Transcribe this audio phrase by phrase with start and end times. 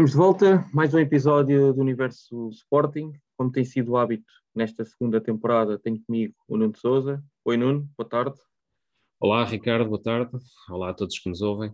[0.00, 3.12] Estamos de volta, mais um episódio do Universo Sporting.
[3.36, 7.22] Como tem sido o hábito nesta segunda temporada, tenho comigo o Nuno Souza.
[7.44, 8.38] Oi Nuno, boa tarde.
[9.20, 10.30] Olá Ricardo, boa tarde.
[10.70, 11.70] Olá a todos que nos ouvem.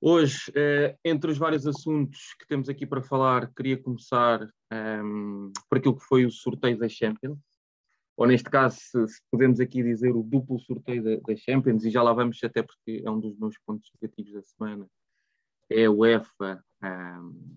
[0.00, 5.52] Hoje, eh, entre os vários assuntos que temos aqui para falar, queria começar um, ehm,
[5.68, 7.40] por aquilo que foi o sorteio da Champions,
[8.16, 11.90] ou neste caso, se, se podemos aqui dizer o duplo sorteio da, da, Champions, e
[11.90, 14.86] já lá vamos, até porque é um dos meus pontos negativos da semana,
[15.68, 17.56] é a UEFA um,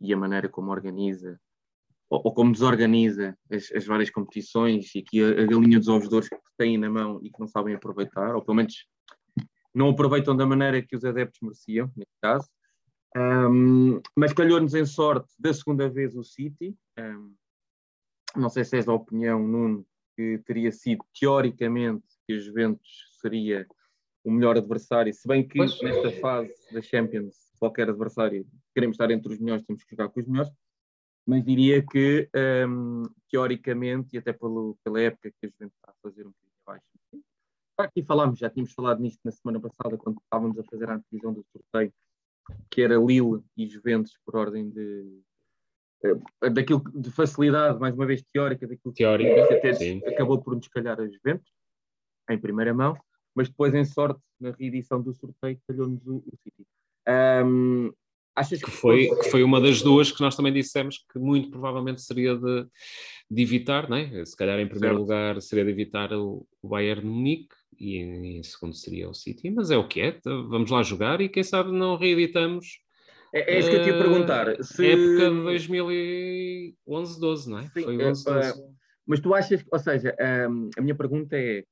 [0.00, 1.38] e a maneira como organiza
[2.08, 6.08] ou, ou como desorganiza as, as, várias competições e aqui a, a galinha dos ovos
[6.08, 8.86] de que têm na mão e que não sabem aproveitar, ou pelo menos
[9.74, 12.48] não aproveitam da maneira que os adeptos mereciam, neste caso.
[13.16, 16.76] Um, mas calhou-nos em sorte da segunda vez o City.
[16.98, 17.34] Um,
[18.34, 23.66] não sei se és da opinião, Nuno, que teria sido teoricamente que os Juventus seria
[24.24, 25.80] o melhor adversário, se bem que pois.
[25.80, 30.20] nesta fase da Champions, qualquer adversário, queremos estar entre os melhores, temos que jogar com
[30.20, 30.52] os melhores,
[31.26, 32.28] mas diria que
[32.68, 36.54] um, teoricamente, e até pelo, pela época que a Juventus está a fazer um bocadinho
[36.66, 36.86] abaixo,
[37.78, 41.32] aqui falámos, já tínhamos falado nisto na semana passada, quando estávamos a fazer a antevisão
[41.32, 41.92] do sorteio,
[42.70, 45.20] que era Lille e Juventus por ordem de,
[46.04, 50.00] eh, daquilo de facilidade, mais uma vez teórica, daquilo teórica, que até sim.
[50.06, 51.52] acabou por nos calhar a Juventus,
[52.30, 52.96] em primeira mão,
[53.34, 56.66] mas depois, em sorte, na reedição do sorteio, calhou-nos o, o City.
[57.08, 57.92] Um,
[58.34, 61.50] achas que, que foi, que foi uma das duas que nós também dissemos que muito
[61.50, 62.66] provavelmente seria de,
[63.30, 64.24] de evitar, não é?
[64.24, 65.00] Se calhar, em primeiro certo.
[65.00, 69.14] lugar, seria de evitar o, o Bayern de Munique e em, em segundo seria o
[69.14, 72.80] City, mas é o que é, vamos lá jogar e quem sabe não reeditamos
[73.32, 74.48] é, é isso que eu te ia perguntar.
[74.48, 74.86] Eh, se...
[74.86, 77.62] Época de 2011, 12, não é?
[77.62, 78.50] Sim, Foi 11, 12.
[78.50, 80.16] Uh, mas tu achas, ou seja,
[80.76, 81.64] a minha pergunta é: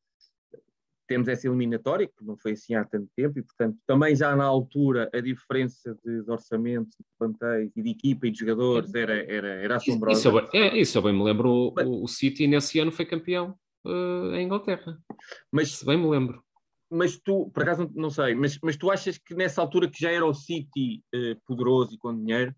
[1.07, 4.45] temos essa eliminatória, que não foi assim há tanto tempo, e portanto também já na
[4.45, 9.15] altura a diferença de, de orçamento, de plantéis e de equipa e de jogadores era,
[9.31, 10.19] era, era assombrosa.
[10.19, 13.05] Isso, isso, é, isso eu bem me lembro, mas, o, o City nesse ano foi
[13.05, 13.57] campeão
[13.87, 14.99] uh, em Inglaterra.
[15.53, 16.43] Mas, se bem me lembro
[16.91, 20.13] mas tu, por acaso não, sei, mas, mas tu achas que nessa altura que já
[20.13, 22.55] era o City uh, poderoso e com dinheiro,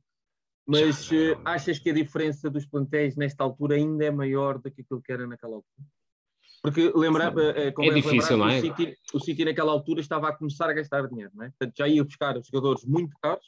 [0.66, 4.58] mas já, já, uh, achas que a diferença dos plantéis nesta altura ainda é maior
[4.58, 5.88] do que aquilo que era naquela altura?
[6.62, 8.58] Porque lembra, uh, é difícil, não é?
[8.58, 11.48] O City, o City naquela altura estava a começar a gastar dinheiro, não é?
[11.50, 13.46] Portanto, já ia buscar jogadores muito caros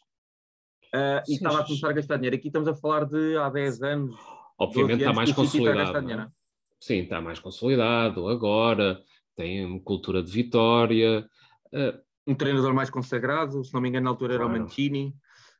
[0.94, 2.36] uh, e estava a começar a gastar dinheiro.
[2.36, 4.16] Aqui estamos a falar de há 10 anos.
[4.58, 5.98] Obviamente está mais consolidado.
[5.98, 6.28] Está é?
[6.80, 9.02] Sim, está mais consolidado agora
[9.38, 11.24] tem cultura de vitória.
[11.72, 14.50] Uh, um treinador mais consagrado, se não me engano, na altura claro.
[14.50, 15.14] era o Mancini,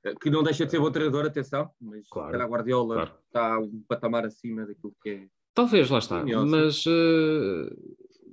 [0.04, 2.42] eh, que não deixa de ser bom treinador, atenção, mas claro.
[2.42, 3.15] a Guardiola claro.
[3.25, 5.28] está um patamar acima daquilo que é.
[5.59, 6.25] Talvez, lá está.
[6.47, 7.69] Mas, uh,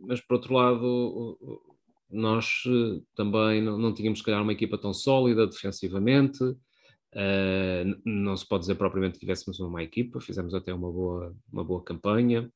[0.01, 1.65] mas por outro lado,
[2.07, 6.43] nós uh, também não, não, tínhamos, se calhar, uma equipa tão sólida defensivamente.
[6.43, 11.35] Uh, não se pode dizer propriamente que tivéssemos uma má equipa, fizemos até uma boa,
[11.51, 12.47] uma boa campanha.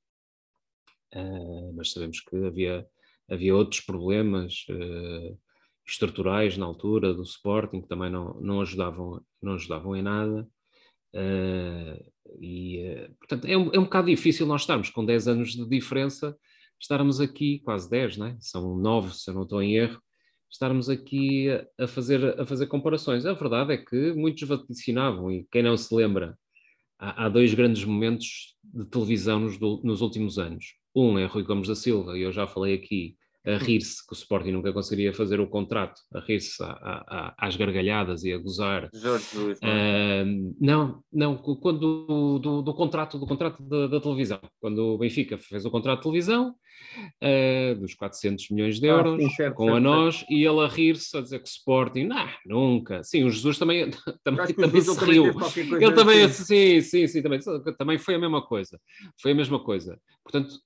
[1.15, 2.85] Uh, mas sabemos que havia,
[3.27, 5.35] havia outros problemas uh,
[5.83, 10.47] estruturais na altura do Sporting que também não, não, ajudavam, não ajudavam em nada.
[12.39, 16.37] E, portanto, é um, é um bocado difícil nós estarmos com 10 anos de diferença,
[16.79, 18.37] estarmos aqui, quase 10, né?
[18.39, 20.01] são 9, se eu não estou em erro,
[20.49, 21.47] estarmos aqui
[21.77, 23.25] a, fazer, a fazer comparações.
[23.25, 26.37] A verdade é que muitos vaticinavam, e quem não se lembra,
[26.97, 30.75] há, há dois grandes momentos de televisão nos, nos últimos anos.
[30.95, 33.15] Um é Rui Gomes da Silva, e eu já falei aqui,
[33.45, 36.61] a rir-se que o Sporting nunca conseguiria fazer o contrato, a rir-se
[37.37, 38.89] às gargalhadas e a gozar.
[38.93, 44.79] Jorge Luís, uh, não, não, quando do, do, contrato, do contrato da, da, televisão, quando
[44.79, 46.53] o Benfica fez o contrato de televisão,
[47.23, 50.31] uh, dos 400 milhões de ah, euros, ah, sim, certo, com certo, a nós, certo.
[50.31, 53.03] e ele a rir-se, a dizer que o Sporting, não, nunca.
[53.03, 53.89] Sim, o Jesus também,
[54.23, 55.25] também, também se riu.
[55.79, 56.43] Ele também, assim.
[56.43, 57.39] sim, sim, sim, também,
[57.77, 58.79] também foi a mesma coisa.
[59.21, 59.97] Foi a mesma coisa.
[60.23, 60.59] Portanto,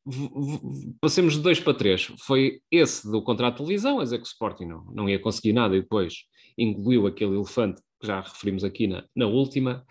[0.99, 2.11] passemos de dois para três.
[2.25, 5.53] Foi esse do contrato de televisão, a dizer que o Sporting não, não ia conseguir
[5.53, 6.23] nada e depois
[6.57, 9.85] engoliu aquele elefante que já referimos aqui na, na última,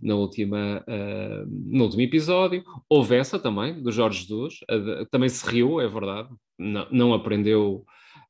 [0.00, 2.64] na última, uh, no último episódio.
[2.88, 7.84] Houve essa também, do Jorge Jesus, uh, também se riu, é verdade, não, não aprendeu,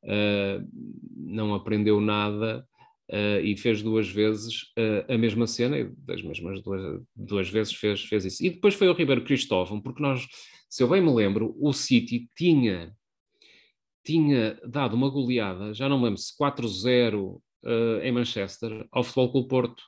[0.05, 0.69] uh,
[1.17, 2.67] não aprendeu nada
[3.11, 7.73] Uh, e fez duas vezes uh, a mesma cena, e das mesmas duas, duas vezes
[7.73, 8.45] fez, fez isso.
[8.45, 10.27] E depois foi o Ribeiro Cristóvão, porque nós,
[10.69, 12.95] se eu bem me lembro, o City tinha,
[14.05, 17.41] tinha dado uma goleada, já não me lembro se 4-0 uh,
[18.03, 19.83] em Manchester, ao Futebol Clube Porto.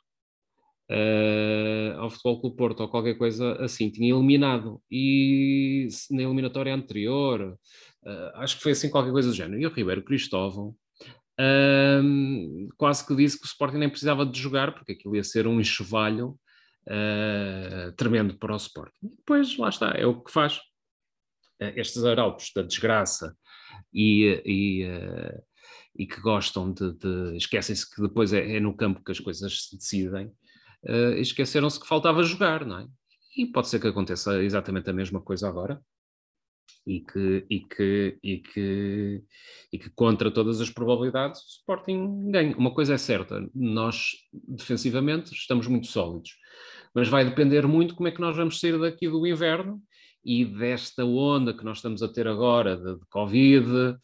[1.98, 4.82] ao Futebol Clube Porto, ou qualquer coisa assim, tinha eliminado.
[4.90, 7.56] E na eliminatória anterior,
[8.34, 9.60] acho que foi assim qualquer coisa do género.
[9.60, 10.74] E o Ribeiro Cristóvão
[11.40, 15.46] um, quase que disse que o Sporting nem precisava de jogar, porque aquilo ia ser
[15.46, 16.38] um enxovalho
[16.86, 18.92] uh, tremendo para o Sporting.
[19.02, 20.58] Depois, lá está, é o que faz.
[21.60, 23.34] Uh, estes arautos da desgraça
[23.92, 25.42] e, e, uh,
[25.96, 26.92] e que gostam de.
[26.92, 30.32] de esquecem-se que depois é, é, no campo que as coisas se decidem,
[31.18, 32.86] esqueceram-se que faltava jogar, não é?
[33.36, 35.80] E pode ser que aconteça exatamente a mesma coisa agora
[36.86, 39.22] e que, e que, e que,
[39.72, 42.56] e que contra todas as probabilidades o Sporting ganha.
[42.56, 46.36] Uma coisa é certa, nós defensivamente estamos muito sólidos,
[46.94, 49.80] mas vai depender muito como é que nós vamos sair daqui do inverno
[50.24, 53.96] e desta onda que nós estamos a ter agora de, de Covid, uh,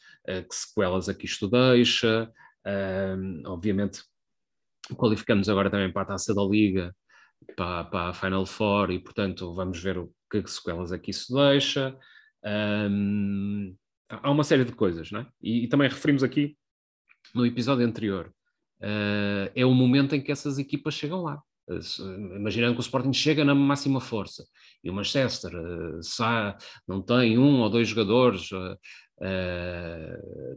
[0.48, 2.30] que sequelas aqui isto deixa,
[2.66, 4.02] uh, obviamente
[4.96, 6.94] qualificamos agora também para a Taça da Liga,
[7.56, 11.96] para, para a Final Four e portanto vamos ver o que sequelas aqui isso deixa,
[12.90, 13.74] um,
[14.08, 15.26] há uma série de coisas, não é?
[15.42, 16.56] E, e, também referimos aqui
[17.34, 18.32] no episódio anterior.
[18.80, 21.42] Uh, é o momento em que essas equipas chegam lá.
[21.68, 24.44] Uh, imaginando que o Sporting chega na máxima força
[24.84, 28.78] e o Manchester uh, não tem um ou dois jogadores uh,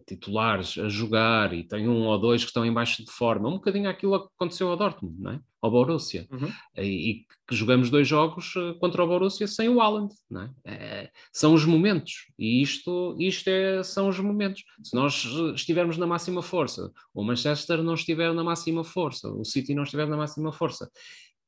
[0.05, 3.53] titulares a jogar e tem um ou dois que estão em baixo de forma, um
[3.53, 5.39] bocadinho aquilo que aconteceu ao Dortmund, não é?
[5.61, 6.49] ao Borussia, uhum.
[6.77, 10.98] e, e, que jogamos dois jogos eh, contra o Borussia sem o Haaland, não é?
[11.31, 14.63] São os momentos, e isto, isto é, são os momentos.
[14.83, 15.25] Se nós
[15.55, 20.07] estivermos na máxima força, o Manchester não estiver na máxima força, o City não estiver
[20.07, 20.89] na máxima força,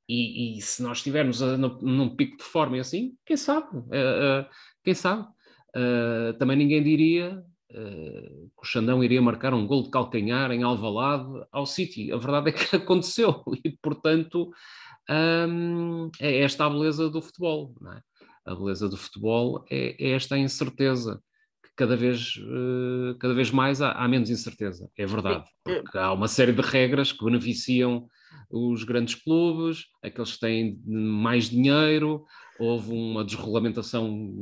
[0.07, 3.77] e, e se nós estivermos no, num pico de forma assim, quem sabe?
[3.77, 4.45] Uh, uh,
[4.83, 5.25] quem sabe?
[5.75, 7.41] Uh, também ninguém diria
[7.71, 12.11] uh, que o Xandão iria marcar um gol de calcanhar em Alvalade ao City.
[12.11, 14.51] A verdade é que aconteceu e, portanto,
[15.09, 17.73] um, é esta a beleza do futebol.
[17.95, 18.01] É?
[18.45, 21.21] A beleza do futebol é, é, esta incerteza.
[21.63, 25.45] Que cada vez, uh, cada vez mais há, há, menos incerteza, é verdade.
[25.63, 28.07] Porque há uma série de regras que beneficiam
[28.49, 32.25] os grandes clubes, aqueles que têm mais dinheiro,
[32.59, 34.33] houve uma desregulamentação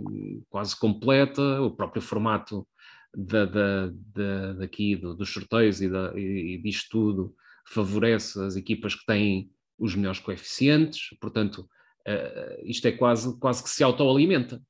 [0.49, 2.67] quase completa, o próprio formato
[3.15, 7.35] da, da, da, daqui do, dos sorteios e, da, e, e disto tudo
[7.65, 11.67] favorece as equipas que têm os melhores coeficientes, portanto,
[12.07, 14.61] uh, isto é quase, quase que se autoalimenta.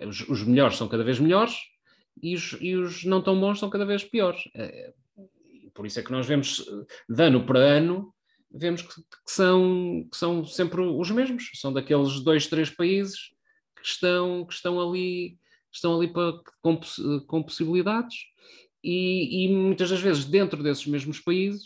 [0.00, 0.06] É?
[0.06, 1.56] Os, os, melhores são cada vez melhores
[2.20, 4.40] e os, e os, não tão bons são cada vez piores.
[4.46, 6.64] Uh, por isso é que nós vemos,
[7.08, 8.12] de ano para ano,
[8.52, 13.30] vemos que, que, são, que são sempre os mesmos, são daqueles dois, três países
[13.76, 15.38] que estão, que estão ali,
[15.72, 16.78] estão ali para, com,
[17.26, 18.16] com possibilidades
[18.84, 21.64] e, e, muitas das vezes dentro desses mesmos países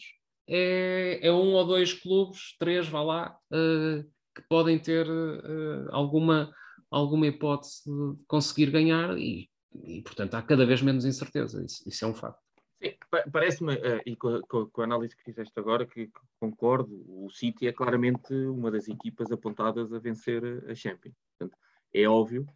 [0.48, 4.04] é, é um ou dois clubes, três, vá lá, uh,
[4.36, 6.54] que podem ter uh, alguma,
[6.90, 9.48] alguma hipótese de conseguir ganhar e,
[9.82, 12.44] e, portanto, há cada vez menos incerteza, isso, isso é um facto.
[12.82, 12.92] Sim,
[13.32, 17.66] parece-me, uh, e com a, com a, análise que fizeste agora, que, concordo, o City
[17.66, 21.16] é claramente uma das equipas apontadas a vencer a Champions.
[21.38, 21.58] Portanto,
[21.94, 22.46] é óbvio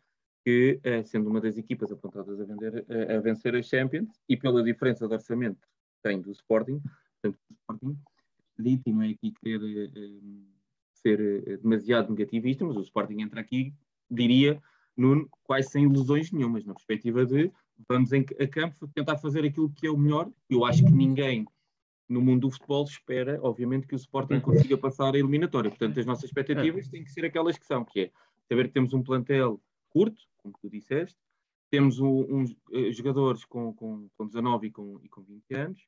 [0.45, 4.37] que, uh, sendo uma das equipas apontadas a, vender, uh, a, vencer a Champions, e
[4.37, 6.83] pela diferença de orçamento que tem do Sporting,
[7.23, 7.99] portanto, o Sporting,
[8.59, 9.91] dito, e não é aqui querer
[11.03, 13.73] ser demasiado negativista, mas o Sporting entra aqui,
[14.11, 14.61] diria,
[14.97, 17.51] Nuno, quase sem ilusões nenhumas, na perspectiva de
[17.89, 20.31] vamos em, a campo tentar fazer aquilo que é o melhor.
[20.49, 21.47] Eu acho que ninguém
[22.09, 25.71] no mundo do futebol espera, obviamente, que o Sporting consiga passar a eliminatória.
[25.71, 28.11] Portanto, as nossas expectativas têm que ser aquelas que são, que é
[28.49, 31.17] saber que temos um plantel curto, como tu disseste,
[31.71, 35.81] temos um, um, uh, jogadores com, com, com 19 e com, e com 20 anos,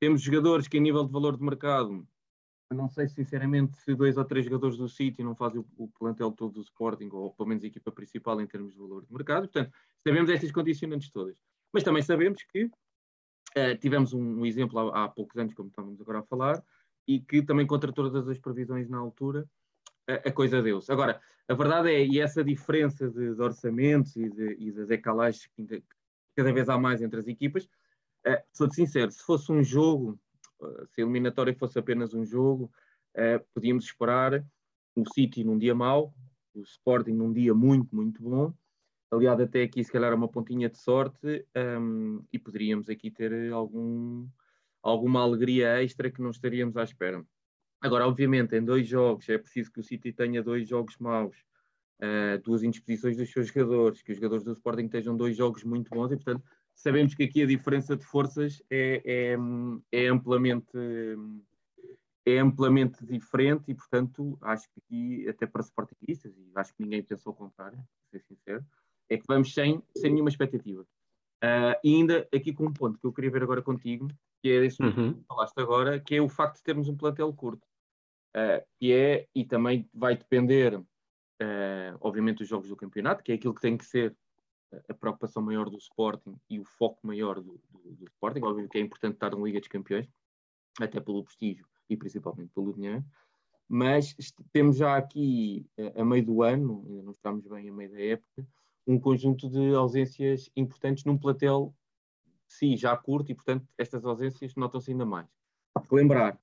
[0.00, 2.06] temos jogadores que, a nível de valor de mercado,
[2.74, 6.54] não sei sinceramente se dois ou três jogadores do City não fazem o, plantel todo
[6.54, 9.48] do Sporting, ou pelo menos a equipa principal em termos de valor de mercado.
[9.48, 9.72] Portanto,
[10.06, 11.36] sabemos estas condicionantes todas.
[11.72, 16.00] Mas também sabemos que uh, tivemos um, um exemplo há, há, poucos anos, como estávamos
[16.00, 16.62] agora a falar,
[17.06, 19.48] e que também contra todas as previsões na altura,
[20.08, 20.92] a, a coisa deu-se.
[20.92, 25.46] Agora, a verdade é, e essa diferença de, de orçamentos e, de, e das ecalagens
[25.46, 25.82] que
[26.36, 30.16] cada vez há mais entre as equipas, uh, sou-te sincero, se fosse um jogo
[30.88, 32.70] se a eliminatória fosse apenas um jogo,
[33.16, 34.44] uh, podíamos esperar
[34.94, 36.14] o City num dia mau,
[36.54, 38.52] o Sporting num dia muito, muito bom.
[39.10, 43.52] Aliado até aqui, se calhar, uma pontinha de sorte um, ehm, e poderíamos aqui ter
[43.52, 44.28] algum,
[44.82, 47.24] alguma alegria extra que não estaríamos à espera.
[47.80, 51.36] Agora, obviamente, em dois jogos é preciso que o City tenha dois jogos maus,
[52.00, 55.90] uh, duas indisposições dos seus jogadores, que os jogadores do Sporting estejam dois jogos muito
[55.90, 59.36] bons e, portanto, sabemos que aqui a diferença de forças é, é,
[59.92, 60.76] é, amplamente,
[62.26, 67.02] é amplamente diferente e, portanto, acho que aqui, até para sportingistas, e acho que ninguém
[67.02, 68.64] pensou o contrário, para ser sincero,
[69.08, 70.86] é que vamos sem, sem nenhuma expectativa.
[71.42, 74.08] Uh, e ainda aqui com um ponto que eu queria ver agora contigo,
[74.42, 75.14] que é esse uhum.
[75.14, 77.66] que falaste agora, que é o facto de termos um plantel curto.
[78.36, 83.34] Uh, que é, e também vai depender, uh, obviamente, dos jogos do campeonato, que é
[83.34, 84.16] aquilo que tem que ser
[84.88, 88.40] a preocupação maior do Sporting e o foco maior do, do, do Sporting.
[88.42, 90.08] Óbvio que é importante estar na Liga dos Campeões,
[90.80, 93.04] até pelo prestígio e principalmente pelo dinheiro.
[93.68, 94.16] Mas
[94.52, 98.46] temos já aqui, a meio do ano, ainda não estamos bem a meio da época,
[98.86, 101.72] um conjunto de ausências importantes num platel,
[102.48, 105.28] sim, já curto, e portanto estas ausências notam-se ainda mais.
[105.90, 106.40] Lembrar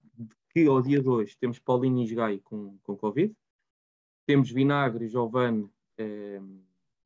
[0.50, 3.36] que ao dia 2 temos Paulinho e Gai com, com Covid,
[4.26, 6.42] temos Vinagre, Giovanni eh,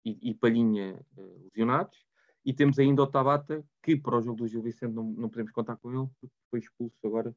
[0.05, 1.97] e, e, Palhinha eh, lesionados,
[2.45, 5.51] e temos ainda o Tabata, que para o jogo do Gil Vicente não, não podemos
[5.51, 7.35] contar com ele, porque foi expulso agora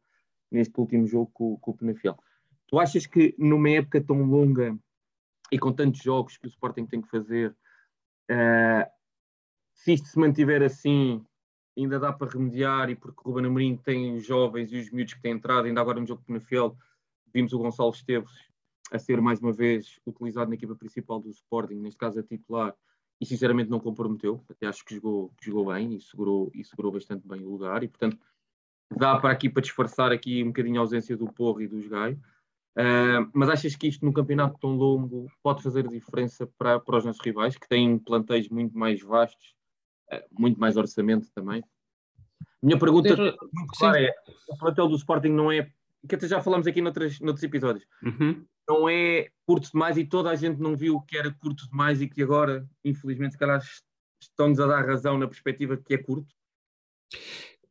[0.50, 2.16] neste último jogo com, com o Penafiel.
[2.66, 4.78] Tu achas que numa época tão longa
[5.52, 7.54] e com tantos jogos que o Sporting tem que fazer,
[8.30, 8.88] Uh,
[9.75, 11.25] se isto se mantiver assim,
[11.76, 15.14] ainda dá para remediar, e porque o Ruben Amorim tem os jovens e os miúdos
[15.14, 16.76] que têm entrado, ainda agora no jogo de Penafiel,
[17.33, 18.33] vimos o Gonçalo Esteves
[18.95, 22.75] a ser mais uma vez utilizado na equipa principal do Sporting, neste caso a titular,
[23.21, 26.93] e sinceramente não comprometeu, até acho que jogou, que jogou bem e segurou, e segurou
[26.93, 28.19] bastante bem o lugar, e portanto
[28.97, 32.21] dá para aqui para disfarçar aqui um bocadinho a ausência do Porro e dos Gaio.
[32.77, 37.05] Uh, mas achas que isto num campeonato tão longo pode fazer diferença para, para os
[37.05, 39.55] nossos rivais, que têm plantéis muito mais vastos,
[40.13, 41.63] uh, muito mais orçamento também?
[42.63, 43.37] Minha pergunta Ter...
[43.53, 44.13] muito clara é:
[44.49, 45.71] o plantel do Sporting não é,
[46.09, 48.45] que até já falamos aqui noutros, noutros episódios, uhum.
[48.68, 52.09] Não é curto demais e toda a gente não viu que era curto demais e
[52.09, 53.62] que agora, infelizmente, calhar
[54.23, 56.35] estão-nos a dar razão na perspectiva que é curto?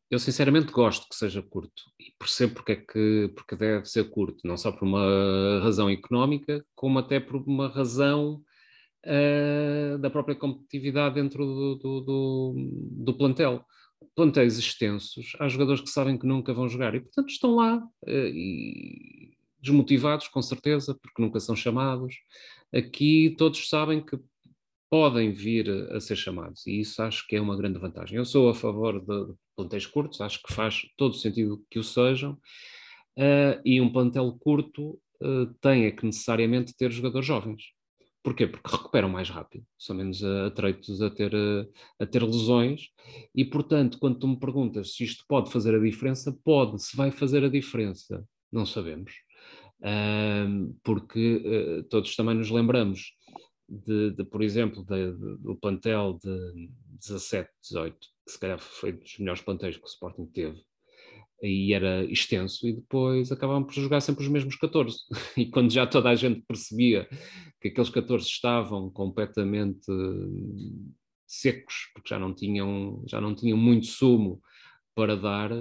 [0.10, 4.46] Eu sinceramente gosto que seja curto e percebo porque é que porque deve ser curto,
[4.46, 8.44] não só por uma razão económica, como até por uma razão
[9.06, 12.54] uh, da própria competitividade dentro do, do, do,
[13.06, 13.66] do, plantel.
[14.16, 18.10] Plantéis extensos, há jogadores que sabem que nunca vão jogar e, portanto, estão lá uh,
[18.10, 19.34] e
[19.64, 22.16] desmotivados, com certeza, porque nunca são chamados.
[22.74, 24.20] Aqui todos sabem que
[24.90, 28.18] podem vir a ser chamados, e isso acho que é uma grande vantagem.
[28.18, 31.84] Eu sou a favor de, plantéis curtos, acho que faz todo o sentido que o
[31.84, 32.34] sejam,
[33.18, 37.64] uh, e um plantel curto uh, tem é que necessariamente ter jogadores jovens.
[38.22, 38.48] Porquê?
[38.48, 41.34] Porque recuperam mais rápido, são menos atreitos a ter,
[42.00, 42.90] a ter lesões,
[43.36, 47.12] e portanto, quando tu me perguntas se isto pode fazer a diferença, pode, se vai
[47.12, 49.12] fazer a diferença, não sabemos.
[50.84, 53.14] Porque uh, todos também nos lembramos
[53.68, 58.94] de, de por exemplo, de, de, do plantel de 17, 18, que se calhar foi
[58.94, 60.62] dos melhores plantéis que o Sporting teve,
[61.42, 64.98] e era extenso, e depois acabavam por jogar sempre os mesmos 14.
[65.38, 67.08] E quando já toda a gente percebia
[67.60, 69.86] que aqueles 14 estavam completamente
[71.28, 74.42] secos, porque já não tinham, já não tinham muito sumo
[74.96, 75.52] para dar,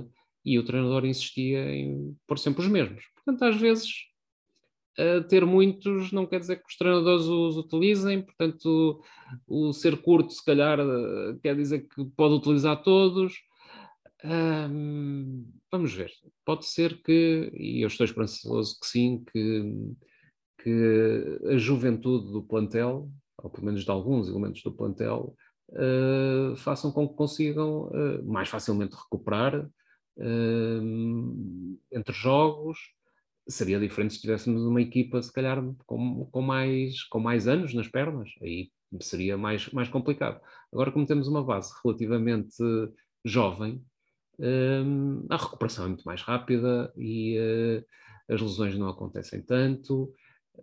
[0.44, 3.04] e o treinador insistia em pôr sempre os mesmos.
[3.14, 4.11] Portanto, às vezes
[5.28, 9.02] Ter muitos não quer dizer que os treinadores os utilizem, portanto,
[9.46, 13.34] o, o ser curto, se calhar, uh, quer dizer que pode utilizar todos.
[15.70, 16.12] Vamos ver.
[16.44, 19.94] Pode ser que, e eu estou esperançoso que sim, que,
[20.62, 25.34] que a juventude do plantel, ou pelo menos de alguns elementos do plantel,
[25.74, 27.90] ah, façam com que consigam
[28.24, 29.68] mais facilmente recuperar
[31.90, 32.78] entre jogos
[33.48, 37.88] seria diferente se tivéssemos uma equipa, se calhar, com, com, mais, com mais anos nas
[37.88, 38.70] pernas, aí
[39.00, 40.40] seria mais, mais complicado.
[40.72, 42.56] Agora, como temos uma base relativamente
[43.24, 43.84] jovem,
[44.38, 50.12] um, a recuperação é muito mais rápida e uh, as lesões não acontecem tanto,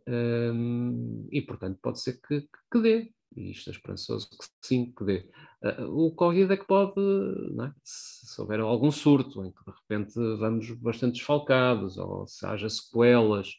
[0.07, 5.03] um, e portanto pode ser que, que dê e isto é esperançoso que sim, que
[5.03, 5.29] dê.
[5.61, 7.71] Uh, o Covid é que pode, é?
[7.83, 13.49] Se, houver algum surto, em que de repente vamos bastante desfalcados, ou se haja sequelas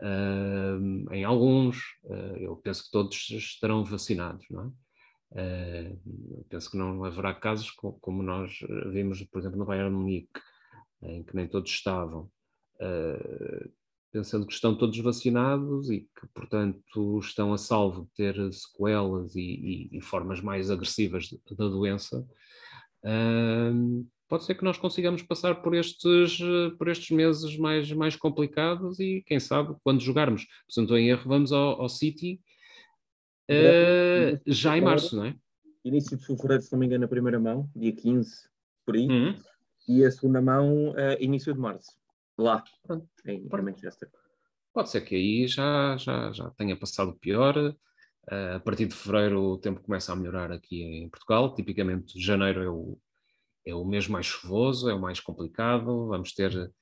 [0.00, 4.70] uh, em alguns, uh, eu penso que todos estarão vacinados, não é?
[6.48, 8.56] penso que não haverá casos como, como nós
[8.92, 10.30] vimos, por exemplo, no Bayern Munique,
[11.02, 12.30] em que nem todos estavam
[14.14, 19.40] pensando que estão todos vacinados e que, portanto, estão a salvo de ter sequelas e,
[19.90, 22.24] e, e formas mais agressivas da doença,
[23.04, 26.38] uh, pode ser que nós consigamos passar por estes,
[26.78, 31.50] por estes meses mais, mais complicados e, quem sabe, quando jogarmos, portanto, em erro, vamos
[31.50, 32.40] ao, ao City
[33.50, 35.34] uh, já em março, não é?
[35.84, 38.48] Início de fevereiro, se não me engano, na primeira mão, dia 15,
[38.86, 39.34] por aí, uhum.
[39.88, 42.03] e a segunda mão, uh, início de março
[42.38, 42.62] lá
[43.26, 44.10] em, em Manchester.
[44.72, 47.56] Pode ser que aí já, já, já tenha passado o pior.
[47.56, 51.54] Uh, a partir de fevereiro o tempo começa a melhorar aqui em Portugal.
[51.54, 52.98] Tipicamente janeiro é o,
[53.66, 56.72] é o mês mais chuvoso, é o mais complicado, vamos ter,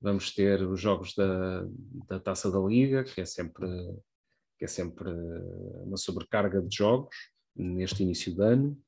[0.00, 1.64] vamos ter os jogos da,
[2.08, 3.66] da Taça da Liga, que é sempre,
[4.58, 5.10] que é sempre
[5.84, 7.16] uma sobrecarga de jogos
[7.56, 8.78] neste início de ano,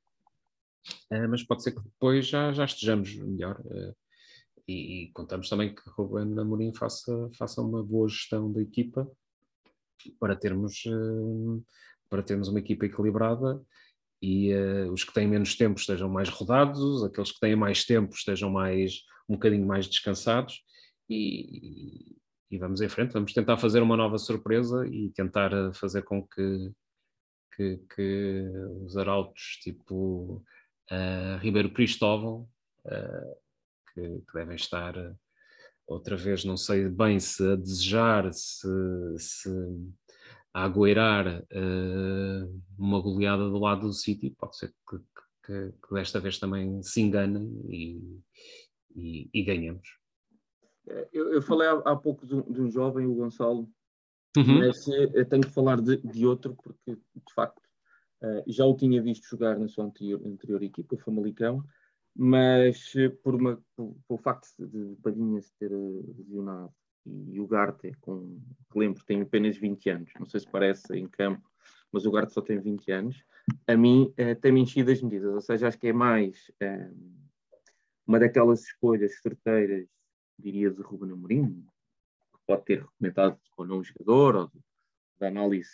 [1.10, 3.58] uh, mas pode ser que depois já, já estejamos melhor.
[4.66, 9.10] E, e, contamos também que Ruben Amorim faça, faça uma boa gestão da equipa
[10.18, 11.64] para termos, uh,
[12.08, 13.60] para termos uma equipa equilibrada
[14.22, 18.14] e uh, os que têm menos tempo estejam mais rodados, aqueles que têm mais tempo
[18.14, 20.62] estejam mais um bocadinho mais descansados
[21.08, 22.16] e,
[22.50, 26.26] e vamos em frente, vamos tentar fazer uma nova surpresa e tentar eh, fazer com
[26.26, 26.72] que,
[27.54, 28.44] que, que
[28.84, 30.44] os arautos tipo
[30.90, 32.48] uh, Ribeiro Cristóvão
[32.86, 33.36] uh,
[34.00, 34.94] que, que, devem estar
[35.86, 38.68] outra vez, não sei bem se a desejar, se,
[39.18, 39.50] se
[40.54, 44.98] a agueirar uh, uma goleada do lado do City, pode ser que,
[45.44, 48.20] que, que desta vez também se enganem e,
[48.94, 49.88] e, e ganhemos.
[50.88, 53.68] É, eu, eu, falei há, há pouco de, de, um jovem, o Gonçalo,
[54.36, 54.58] uhum.
[54.58, 57.62] mas eh, tenho que falar de, de outro, porque de facto
[58.22, 61.62] uh, já o tinha visto jogar na sua anterior, anterior equipa, o Famalicão,
[62.16, 66.72] mas por, uma, por, por, facto de Palhinha se ter lesionado
[67.06, 68.38] e o Garte, com,
[68.70, 71.48] que lembro, tem apenas 20 anos, não sei se parece em campo,
[71.92, 73.24] mas o Garte só tem 20 anos,
[73.66, 77.20] a mim uh, tem-me enchido as medidas, ou seja, acho que é mais uh,
[78.06, 79.88] uma daquelas escolhas certeiras,
[80.38, 81.64] diria, de Ruben Amorim,
[82.32, 84.52] que pode ter recomendado ou não um jogador, ou
[85.18, 85.70] da análise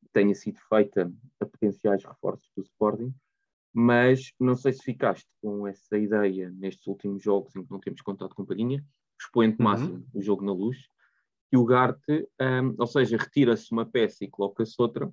[0.00, 3.14] que tenha sido feita a potenciais reforços do Sporting,
[3.72, 8.00] mas não sei se ficaste com essa ideia nestes últimos jogos em que não temos
[8.00, 8.84] contato com Palhinha,
[9.20, 9.64] expoente uhum.
[9.64, 10.88] máximo do jogo na luz,
[11.50, 15.10] que o Garte, um, ou seja, retira-se uma peça e coloca-se outra,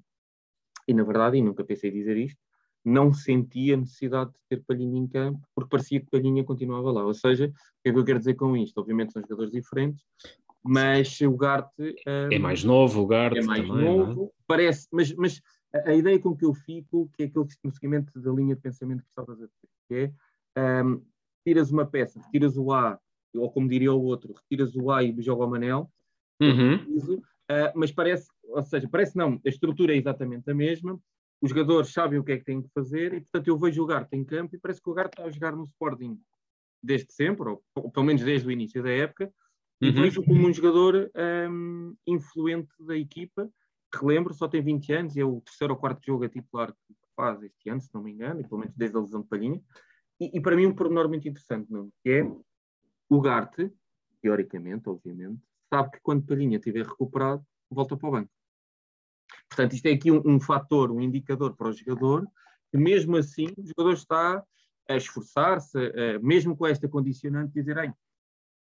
[0.88, 2.40] e na verdade, e nunca pensei dizer isto,
[2.84, 7.04] não sentia necessidade de ter Palhinha em campo, porque parecia que Palhinha continuava lá.
[7.04, 7.52] Ou seja, o
[7.84, 8.78] que é que eu quero dizer com isto?
[8.80, 10.04] Obviamente são jogadores diferentes,
[10.64, 11.96] mas o Garte...
[12.08, 13.98] Um, é mais novo, o Garte É mais também, é?
[13.98, 14.44] novo, é?
[14.46, 15.42] parece, mas, mas
[15.76, 18.56] a, a, ideia com que eu fico, que é aquilo que no seguimento da linha
[18.56, 20.14] de pensamento que estavas a dizer, que
[20.58, 21.02] é, um,
[21.46, 23.00] tiras uma peça, tiras o A
[23.36, 25.92] ou como diria o outro, retiras o A e joga o Manel,
[26.42, 26.76] uhum.
[26.76, 31.00] uh, mas parece, ou seja, parece não, a estrutura é exatamente a mesma,
[31.42, 33.86] os jogadores sabem o que é que têm que fazer e, portanto, eu vejo o
[33.86, 36.20] Garte em campo e parece que o Garte está a jogar no Sporting
[36.82, 39.32] desde sempre, ou, ou pelo menos desde o início da época,
[39.82, 39.94] e uhum.
[39.94, 41.12] vejo como um jogador
[41.50, 43.50] um, influente da equipa,
[43.98, 46.74] que lembro, só tem 20 anos e é o terceiro ou quarto jogo a titular
[46.74, 49.28] que faz este ano, se não me engano, e pelo menos desde a lesão de
[49.28, 49.62] Palhinha.
[50.20, 51.90] E, e para mim um pormenor muito interessante, não?
[52.02, 52.24] que é
[53.10, 53.72] o Garte,
[54.22, 58.32] teoricamente, obviamente, sabe que quando Palhinha estiver recuperado, volta para o banco.
[59.50, 62.28] Portanto, isto é aqui um, um fator, um indicador para o jogador,
[62.72, 64.44] que mesmo assim o jogador está
[64.90, 65.78] a esforçar-se,
[66.22, 67.94] mesmo com esta condicionante, dizer,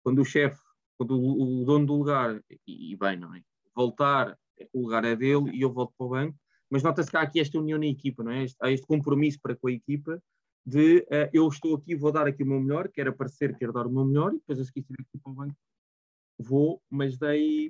[0.03, 0.61] quando o chefe,
[0.97, 3.41] quando o, o, dono do lugar, e, e, bem, não é?
[3.75, 4.37] Voltar,
[4.74, 6.38] o lugar é dele e eu volto para o banco,
[6.69, 8.45] mas nota-se que há aqui esta união na equipa, não é?
[8.62, 10.21] Há este compromisso para com a equipa
[10.65, 13.88] de uh, eu estou aqui, vou dar aqui o meu melhor, quero aparecer, quero dar
[13.88, 15.56] o meu melhor, e depois a seguir aqui para o banco
[16.41, 17.69] vou, mas dei,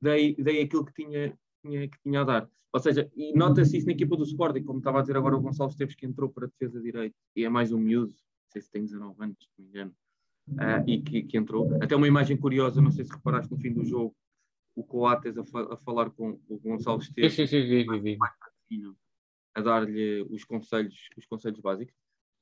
[0.00, 2.50] dei, dei aquilo que tinha, tinha, que tinha a dar.
[2.72, 5.40] Ou seja, e nota-se isso na equipa do Sporting, como estava a dizer agora o
[5.40, 8.52] Gonçalo Esteves, que entrou para a defesa de direito, e é mais um miúdo, não
[8.52, 9.94] sei se tem 19 anos, se não me engano,
[10.50, 11.68] uh, e que, que, entrou.
[11.82, 14.14] Até uma imagem curiosa, não sei se reparaste no fim do jogo,
[14.74, 17.34] o Coates a, fa a falar com o Gonçalo Esteves.
[17.34, 18.18] Sim, sim, sim, sim,
[18.68, 18.96] sim
[19.54, 21.94] a dar-lhe os conselhos, os conselhos básicos.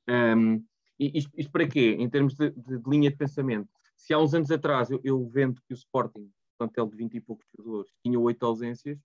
[0.09, 0.63] Um,
[0.99, 1.95] e isto, isto, para quê?
[1.99, 3.69] Em termos de, de, de, linha de pensamento.
[3.95, 7.21] Se há uns anos atrás eu, eu vendo que o Sporting, plantel de 20 e
[7.21, 8.99] poucos jogadores, tinha oito ausências,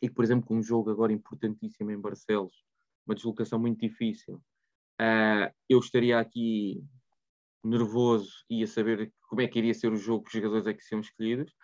[0.00, 2.64] e que, por exemplo, com um jogo agora importantíssimo em Barcelos,
[3.06, 4.36] uma deslocação muito difícil,
[5.00, 6.84] uh, eu estaria aqui
[7.64, 10.74] nervoso e a saber como é que iria ser o jogo, que os jogadores é
[10.74, 11.54] que seriam escolhidos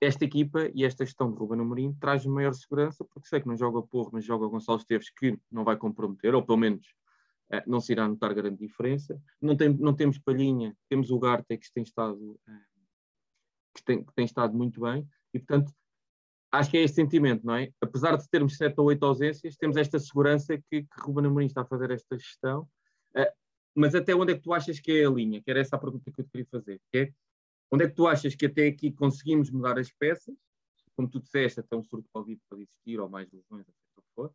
[0.00, 3.56] esta equipa e esta gestão de Ruben Amorim traz maior segurança, porque sei que não
[3.56, 6.86] joga Porro, mas joga Gonçalo Esteves, que não vai comprometer, ou pelo menos
[7.52, 9.20] uh, não se irá notar grande diferença.
[9.40, 12.38] Não, tem, não temos Palhinha, temos o Garte, que tem estado, uh,
[13.74, 15.72] que, tem, que tem estado muito bem, e portanto
[16.50, 17.70] acho que é este sentimento, não é?
[17.80, 21.60] Apesar de termos sete ou oito ausências, temos esta segurança que, que Ruben Amorim está
[21.60, 22.66] a fazer esta gestão.
[23.14, 23.30] Uh,
[23.74, 25.40] mas até onde é que tu achas que é a linha?
[25.42, 26.80] Que era essa a pergunta que eu te queria fazer.
[26.90, 27.12] Que é,
[27.72, 30.36] Onde é que tu achas que até aqui conseguimos mudar as peças?
[30.96, 33.92] Como tu disseste, até um surto de Covid pode existir, ou mais lesões, ou seja
[33.96, 34.34] o que for.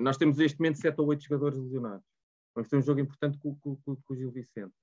[0.00, 2.06] Nós temos neste momento sete ou oito jogadores lesionados.
[2.54, 4.74] Vamos ter um jogo importante com, com, com, com o Gil Vicente.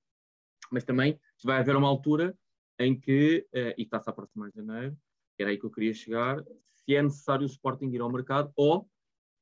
[0.70, 2.36] Mas também vai haver uma altura
[2.78, 4.96] em que, uh, e está-se a aproximar de janeiro,
[5.38, 8.88] era aí que eu queria chegar, se é necessário o Sporting ir ao mercado, ou,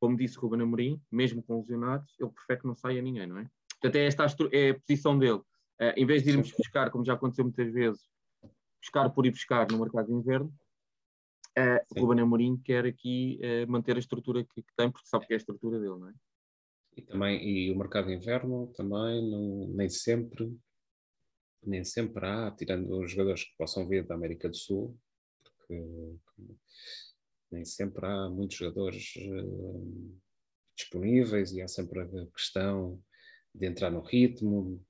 [0.01, 3.49] como disse Ruben Amorim, mesmo com lesionados, ele prefere que não saia ninguém, não é?
[3.81, 5.41] Portanto, é esta é a posição dele.
[5.81, 8.09] Uh, em vez de irmos buscar, como já aconteceu muitas vezes,
[8.85, 10.53] buscar por ir buscar no mercado de inverno,
[11.59, 15.27] uh, o Ruben Amorim quer aqui uh, manter a estrutura que, que, tem, porque sabe
[15.27, 16.15] que é a estrutura dele, não é?
[16.97, 20.57] E, também, e o mercado de inverno também não, nem sempre
[21.67, 24.99] nem sempre há, tirando os jogadores que possam vir da América do Sul,
[25.43, 26.17] porque
[27.51, 30.21] nem sempre há muitos jogadores uh,
[30.77, 33.03] disponíveis e há sempre a questão
[33.55, 34.85] de entrar no ritmo.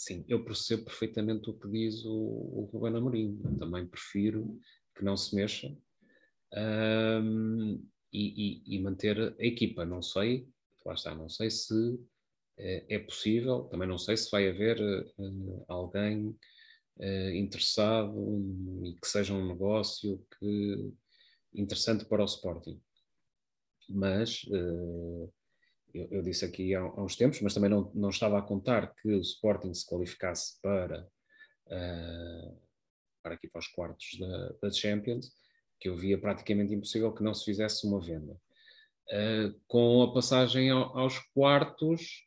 [0.00, 3.38] Sim, eu percebo perfeitamente o que diz o, o Ruben Amorim.
[3.44, 4.58] Eu também prefiro
[4.96, 5.76] que não se mexa
[6.54, 9.84] um, e, e, e, manter a equipa.
[9.84, 10.48] Não sei,
[10.86, 12.00] lá está, não sei se uh,
[12.56, 16.28] é possível, também não sei se vai haver uh, alguém
[16.96, 18.16] uh, interessado
[18.82, 20.94] e que seja um negócio que
[21.52, 22.80] interessante para o Sporting.
[23.86, 24.46] Mas
[25.94, 28.94] eu, eu, disse aqui há, há, uns tempos, mas também não, não estava a contar
[28.94, 31.06] que o Sporting se qualificasse para,
[31.66, 32.60] uh,
[33.22, 35.32] para aqui para os quartos da, da, Champions,
[35.78, 38.36] que eu via praticamente impossível que não se fizesse uma venda.
[39.12, 42.24] Uh, com a passagem ao, aos quartos,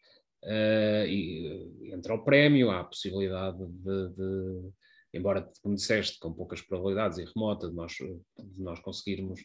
[1.08, 4.71] e, entra o prémio, há a possibilidade de, de
[5.13, 9.39] embora, como disseste, com poucas probabilidades e remota de nós, de nós conseguirmos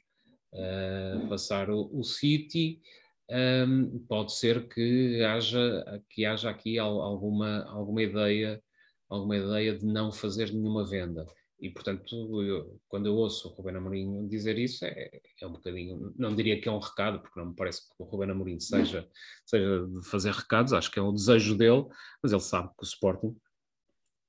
[0.54, 2.80] uh, passar o, o City,
[3.30, 8.62] um, pode ser que haja, que haja aqui alguma, alguma ideia
[9.08, 11.26] alguma ideia de não fazer nenhuma venda.
[11.60, 15.10] E, portanto, eu, quando eu ouço o Ruben Amorim dizer isso, é,
[15.40, 18.04] é, um bocadinho, não diria que é um recado, porque não me parece que o
[18.04, 19.08] Ruben Amorim seja,
[19.44, 21.84] seja de fazer recados, acho que é um desejo dele,
[22.22, 23.36] mas ele sabe que o Sporting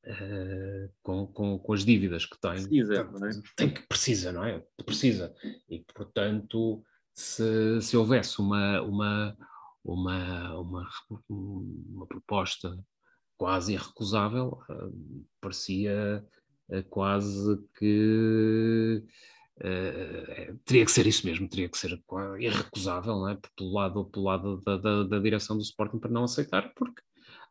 [0.02, 2.54] Uh, com, com, com, as dívidas que tem.
[2.54, 3.32] Precisa, não é?
[3.58, 4.64] Tem que, precisa, não é?
[4.84, 5.36] Precisa.
[5.70, 6.82] E, portanto,
[7.20, 9.38] se, se houvesse uma, uma,
[9.84, 10.90] uma, uma,
[11.30, 12.78] uma proposta
[13.38, 16.26] quase irrecusável, uh, parecia
[16.70, 19.04] uh, quase que
[20.64, 22.02] teria que ser isso mesmo, teria que ser
[22.40, 23.38] irrecusável, não é?
[23.58, 27.02] Pelo lado, pelo lado da, da, da direção do Sporting para não aceitar, porque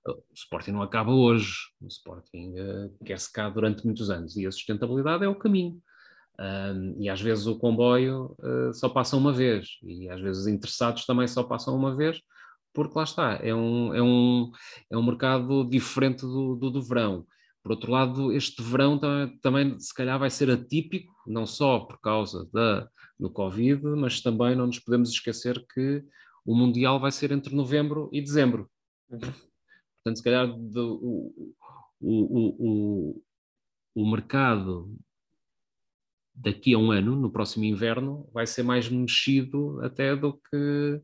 [0.06, 1.52] o Sporting não acaba hoje,
[1.82, 5.78] o Sporting uh, quer-se cá durante muitos anos e a sustentabilidade é o caminho.
[6.40, 10.46] Um, e às vezes o comboio uh, só passa uma vez, e às vezes os
[10.46, 12.20] interessados também só passam uma vez,
[12.72, 14.52] porque lá está, é um, é um,
[14.88, 17.26] é um mercado diferente do, do, do verão.
[17.60, 22.00] Por outro lado, este verão também, também, se calhar vai ser atípico, não só por
[22.00, 26.04] causa da, do Covid, mas também não nos podemos esquecer que
[26.46, 28.70] o Mundial vai ser entre novembro e dezembro.
[29.10, 29.18] Uhum.
[29.18, 31.54] Portanto, se calhar do, o,
[32.00, 33.22] o, o,
[33.94, 34.96] o mercado
[36.40, 41.00] daqui a um ano, no próximo inverno, vai ser mais mexido até do que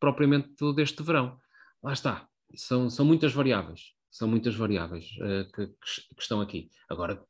[0.00, 1.38] propriamente deste verão.
[1.82, 6.70] Lá está, são, são muitas variáveis, são muitas variáveis uh, que, que, estão aqui.
[6.88, 7.22] Agora,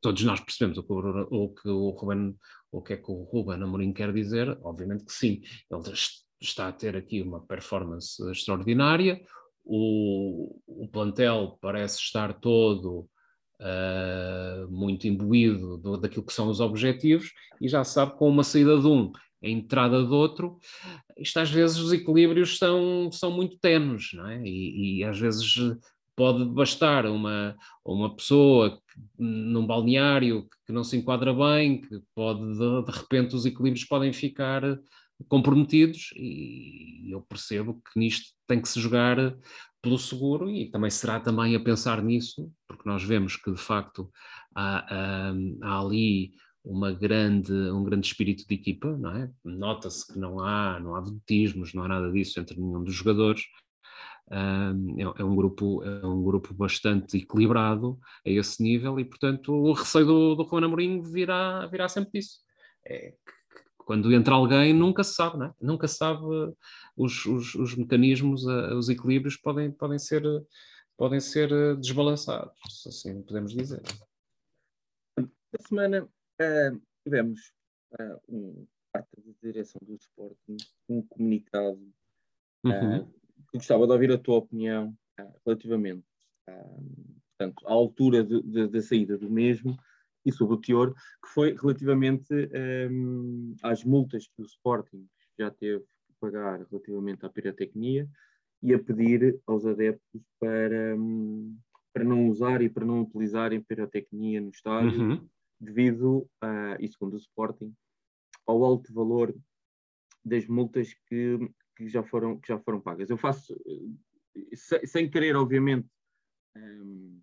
[0.00, 2.36] todos nós percebemos o que o, o, que o Ruben,
[2.72, 5.82] o que é que o Ruben Amorim quer dizer, obviamente que sim, ele
[6.40, 9.20] está a ter aqui uma performance extraordinária,
[9.64, 13.08] o, o plantel parece estar todo
[13.60, 18.78] uh, muito imbuído do, daquilo que são os objetivos e já sabe com uma saída
[18.78, 20.58] de um, a entrada do outro,
[21.16, 24.42] isto às vezes os equilíbrios são, são muito tenos, não é?
[24.42, 25.54] E, e às vezes
[26.16, 32.40] pode bastar uma, uma pessoa que, num balneário que não se enquadra bem, que pode,
[32.40, 34.62] de, de repente, os equilíbrios podem ficar
[35.28, 39.16] comprometidos e eu percebo que nisto tem que se jogar
[39.86, 44.10] pelo seguro e também será também a pensar nisso, porque nós vemos que de facto
[44.52, 46.32] há, há, há ali
[46.64, 49.30] uma grande, um grande espírito de equipa, não é?
[49.44, 53.44] Nota-se que não há, não há vedetismos, não há nada disso entre nenhum dos jogadores.
[54.28, 57.96] Um, é, é, um grupo, é um grupo bastante equilibrado
[58.26, 62.40] a esse nível e, portanto, o receio do, do Juan Amorim virá, virá sempre disso.
[62.84, 63.14] É
[63.86, 65.54] quando entra alguém, nunca se sabe, não é?
[65.60, 66.20] Nunca se sabe
[66.96, 70.22] os, os, os mecanismos, os equilíbrios podem, podem, ser,
[70.96, 73.80] podem ser eh, desbalançados, assim podemos dizer.
[75.16, 77.52] Esta semana uh, tivemos
[77.92, 80.56] uh, um parte da direção do Sporting,
[80.88, 81.78] um comunicado
[82.66, 83.06] uh, uhum.
[83.52, 84.92] que gostava de ouvir a tua opinião
[85.46, 86.04] relativamente
[87.38, 89.78] portanto, à altura da saída do mesmo
[90.26, 92.34] e sobre o teor, que foi relativamente
[92.90, 95.06] um, às multas que o Sporting
[95.38, 98.08] já teve que pagar relativamente à pirotecnia
[98.60, 101.56] e a pedir aos adeptos para, um,
[101.94, 105.28] para não usar e para não utilizarem pirotecnia no estádio, uhum.
[105.60, 107.72] devido, a, e segundo o Sporting,
[108.44, 109.32] ao alto valor
[110.24, 111.38] das multas que,
[111.76, 113.10] que, já, foram, que já foram pagas.
[113.10, 113.56] Eu faço,
[114.84, 115.88] sem querer, obviamente,
[116.56, 117.20] um,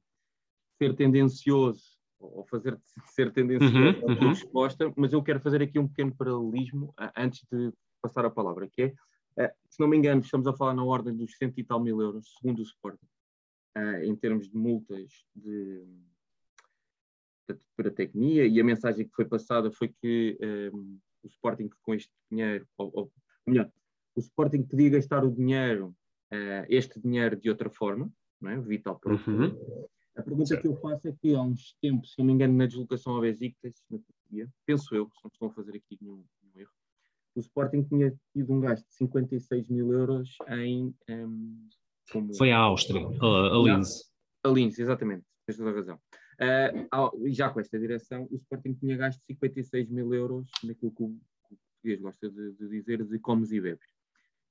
[0.81, 1.92] ser tendencioso
[2.23, 4.29] ou fazer ser tendencioso uhum, a tua uhum.
[4.29, 8.81] resposta, mas eu quero fazer aqui um pequeno paralelismo antes de passar a palavra, que
[8.81, 11.79] é, uh, se não me engano, estamos a falar na ordem dos cento e tal
[11.79, 13.05] mil euros, segundo o Sporting,
[13.77, 15.83] uh, em termos de multas de,
[17.49, 20.37] de pirotecnia, e a mensagem que foi passada foi que
[20.73, 23.11] um, o Sporting com este dinheiro, ou, ou
[23.47, 23.71] melhor,
[24.15, 25.95] o Sporting podia gastar o dinheiro,
[26.33, 28.59] uh, este dinheiro de outra forma, não é?
[28.59, 29.87] vital para o uhum.
[30.15, 30.61] A pergunta certo.
[30.61, 33.21] que eu faço é que há uns tempos, se não me engano, na deslocação ao
[33.21, 36.71] Besiktas, na Turquia, penso eu, se não estou a fazer aqui nenhum, nenhum, erro,
[37.35, 40.93] o Sporting tinha tido um gasto de 56 mil euros em...
[41.09, 41.67] Um,
[42.11, 42.35] como...
[42.35, 44.11] Foi a Áustria, a, a Linz.
[44.43, 45.99] A Linz, exatamente, tens toda a razão.
[46.39, 51.09] Uh, já com esta direção, o Sporting tinha gasto 56 mil euros naquilo que o,
[51.47, 53.87] que o português gosta de, de dizer, de comes e bebes.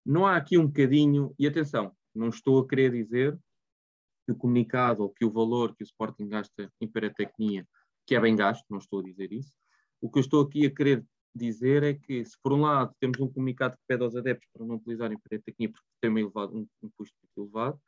[0.05, 3.39] Não há aqui um bocadinho, e atenção, não estou a querer dizer
[4.25, 7.67] que o comunicado ou que o valor que o Sporting gasta em pirotecnia,
[8.07, 9.53] que é bem gasto, não estou a dizer isso.
[10.01, 11.05] O que eu estou aqui a querer
[11.35, 14.67] dizer é que, se por um lado temos um comunicado que pede aos adeptos para
[14.67, 17.81] não utilizarem pirotecnia porque tem um, elevado, um, um custo elevado,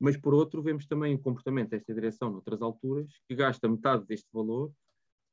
[0.00, 4.28] mas por outro vemos também o comportamento desta direção noutras alturas, que gasta metade deste
[4.32, 4.72] valor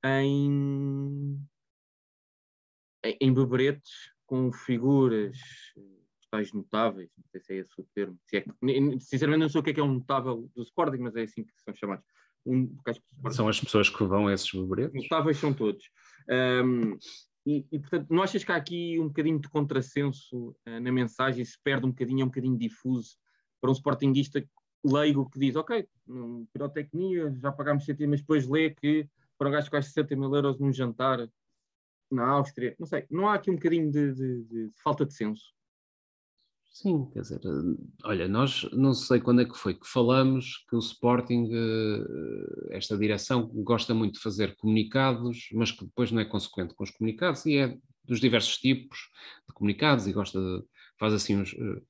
[0.03, 1.39] em,
[3.03, 5.37] em beberetes com figuras
[6.35, 8.51] tais notáveis, não sei se é esse o termo, se é que,
[8.99, 11.43] sinceramente não sei o que é, que é um notável do Sporting, mas é assim
[11.43, 12.05] que são chamados.
[12.45, 12.75] Um,
[13.31, 15.01] são as pessoas que vão a esses beberetos?
[15.03, 15.89] Notáveis são todos.
[16.29, 16.97] Um,
[17.45, 21.43] e, e, portanto, não achas que há aqui um bocadinho de contrassenso uh, na mensagem,
[21.45, 23.15] se perde um bocadinho, é um bocadinho difuso
[23.61, 24.43] para um sportinguista
[24.83, 29.51] leigo que diz, ok, um, pirotecnia, já pagámos 60, mas depois lê que para um
[29.51, 31.27] gajo que gasta 60 mil euros num jantar
[32.11, 35.55] na Áustria, não sei, não há aqui um bocadinho de, de, de falta de senso?
[36.75, 37.39] Sim, quer dizer,
[38.03, 42.97] olha, nós não sei quando é que foi que falamos que o Sporting, eh, esta
[42.97, 47.45] direção, gosta muito de fazer comunicados, mas que depois não é consequente com os comunicados
[47.45, 48.99] e é dos diversos tipos
[49.47, 50.65] de comunicados e gosta de,
[50.99, 51.81] faz assim uns, eh,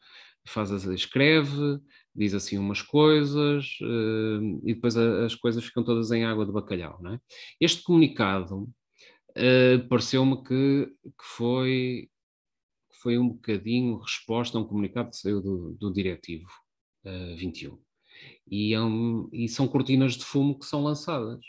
[0.48, 1.80] faz, escreve,
[2.13, 7.00] diz assim umas coisas eh, e depois as coisas ficam todas em água de bacalhau,
[7.02, 7.19] não é?
[7.60, 8.69] Este comunicado
[9.89, 12.08] pareceu-me que, que foi
[13.06, 16.50] foi um bocadinho resposta a um comunicado que saiu do, do Diretivo
[17.06, 17.78] uh, 21.
[18.50, 21.46] E, é um, e, são cortinas de fumo que são lançadas.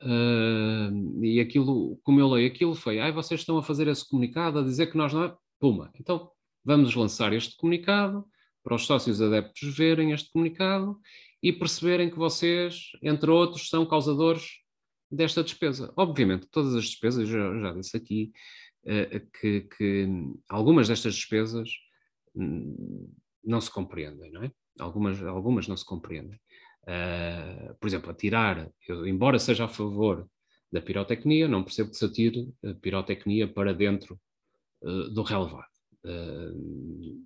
[0.00, 4.60] Uh, e aquilo, como eu leio, aquilo foi, ai, vocês estão a fazer esse comunicado,
[4.60, 5.36] a dizer que nós não é.
[5.60, 6.30] Puma, então
[6.64, 8.24] vamos lançar este comunicado
[8.64, 10.98] para os sócios adeptos verem este comunicado
[11.42, 14.62] e perceberem que vocês, entre outros, são causadores
[15.10, 15.92] desta despesa.
[15.98, 18.71] Obviamente, todas as despesas, já, já disse aqui, eh,
[19.40, 20.08] que, que,
[20.48, 21.70] algumas destas despesas
[22.34, 23.12] hum,
[23.44, 24.52] não se compreendem, não é?
[24.78, 26.40] Algumas, algumas não se compreendem.
[26.82, 30.28] Uh, por exemplo, atirar, eu, embora seja a favor
[30.72, 34.18] da pirotecnia, não percebo que se atire a pirotecnia para dentro
[34.82, 35.68] uh, do relevado.
[36.04, 37.24] Uh,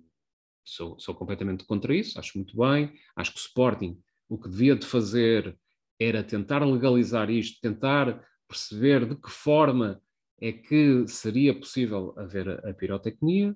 [0.63, 2.93] sou, sou completamente contra isso, acho muito bem.
[3.15, 5.57] Acho que o Sporting o que devia de fazer
[5.99, 10.01] era tentar legalizar isto, tentar perceber de que forma
[10.41, 13.55] é que seria possível haver a, pirotecnia.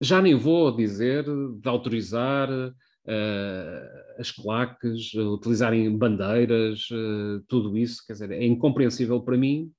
[0.00, 8.14] Já nem vou dizer de autorizar uh, as claques, utilizarem bandeiras, uh, tudo isso, quer
[8.14, 9.72] dizer, é incompreensível para mim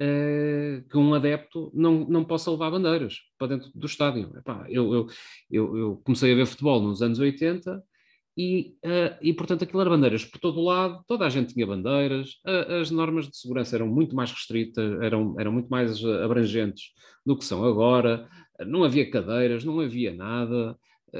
[0.00, 4.32] uh, que um adepto não, não possa levar bandeiras para dentro do estádio.
[4.36, 5.06] Epá, eu, eu,
[5.50, 7.82] eu, eu comecei a ver futebol nos anos 80
[8.36, 11.66] e, uh, e, portanto, aquilo era bandeiras por todo o lado, toda a gente tinha
[11.66, 16.92] bandeiras, uh, as normas de segurança eram muito mais restritas, eram, eram muito mais abrangentes
[17.24, 18.28] do que são agora,
[18.66, 20.76] não havia cadeiras, não havia nada.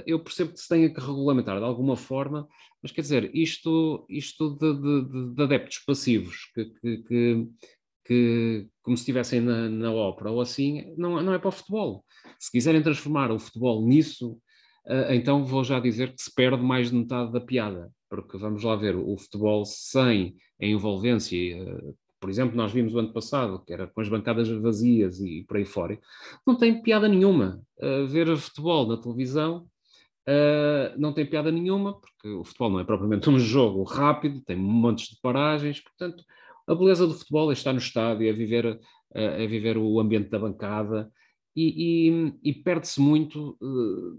[0.07, 2.47] Eu percebo que se tenha que regulamentar de alguma forma,
[2.83, 7.49] mas quer dizer, isto, isto de, de, de adeptos passivos que, que, que,
[8.05, 12.05] que, como se estivessem na, na ópera ou assim, não, não é para o futebol.
[12.39, 14.39] Se quiserem transformar o futebol nisso,
[15.11, 18.75] então vou já dizer que se perde mais de metade da piada, porque vamos lá
[18.75, 23.73] ver, o futebol sem a envolvência, ah, por exemplo, nós vimos o ano passado, que
[23.73, 25.99] era com as bancadas vazias e por aí fora,
[26.47, 27.63] não tem piada nenhuma.
[27.79, 29.67] Uh, ver futebol na televisão
[30.29, 34.57] uh, não tem piada nenhuma, porque o futebol não é propriamente um jogo rápido, tem
[34.57, 36.23] montes de paragens, portanto,
[36.67, 38.79] a beleza do futebol é estar no estádio, é viver, uh,
[39.15, 41.11] é viver o ambiente da bancada,
[41.55, 44.17] e, e, e perde-se muito, uh,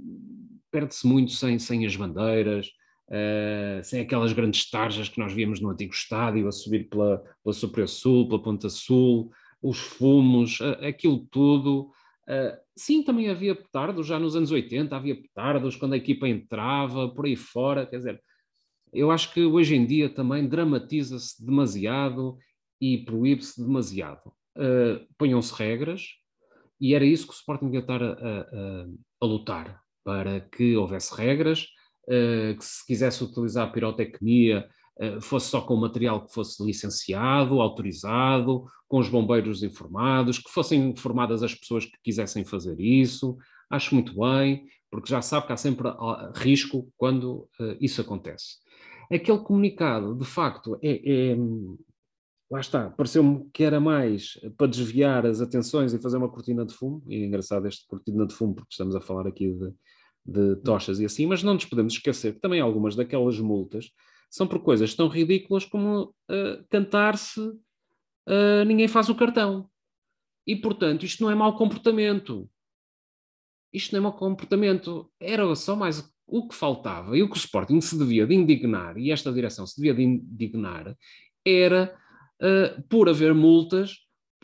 [0.72, 2.68] perde-se muito sem, sem as bandeiras,
[3.10, 7.54] uh, sem aquelas grandes tarjas que nós víamos no antigo estádio a subir pela, pela
[7.54, 11.92] Superior Sul, pela Ponta Sul, os fumos, uh, aquilo tudo
[12.32, 17.10] Uh, sim, também havia petardos, já nos anos 80 havia petardos, quando a equipa entrava,
[17.10, 18.24] por aí fora, quer dizer,
[18.94, 22.38] eu acho que hoje em dia também dramatiza-se demasiado
[22.80, 24.32] e proíbe-se demasiado.
[24.58, 26.08] Uh, Ponham-se regras,
[26.82, 28.86] e era isso que o Sporting devia estar a, a,
[29.22, 31.68] a lutar, para que houvesse regras,
[32.08, 34.68] uh, que se quisesse utilizar pirotecnia,
[35.00, 40.90] uh, fosse só com material que fosse licenciado, autorizado, com os bombeiros informados, que fossem
[40.90, 43.38] informadas as pessoas que quisessem fazer isso.
[43.70, 45.88] Acho muito bem, porque já sabe que há sempre
[46.36, 47.48] risco quando
[47.80, 48.58] isso acontece
[49.16, 51.36] aquele comunicado, de facto, é, é
[52.52, 56.74] lá está, pareceu-me que era mais para desviar as atenções e fazer uma cortina de
[56.74, 59.74] fumo, e é engraçado este cortina de fumo, porque estamos a falar aqui de,
[60.26, 63.90] de tochas e assim, mas não nos podemos esquecer que também algumas daquelas multas
[64.30, 69.70] são por coisas tão ridículas como uh, cantar-se uh, ninguém faz o cartão.
[70.46, 72.50] E, portanto, isto não é mau comportamento.
[73.72, 75.10] Isto não é mau comportamento.
[75.20, 78.98] Era só mais o que faltava e o que o Sporting se devia de indignar,
[78.98, 80.98] e esta direção se devia de indignar,
[81.46, 82.01] era
[82.42, 83.96] uh, por haver multas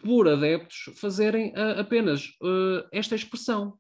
[0.02, 3.74] por adeptos fazerem uh, apenas uh, esta expressão,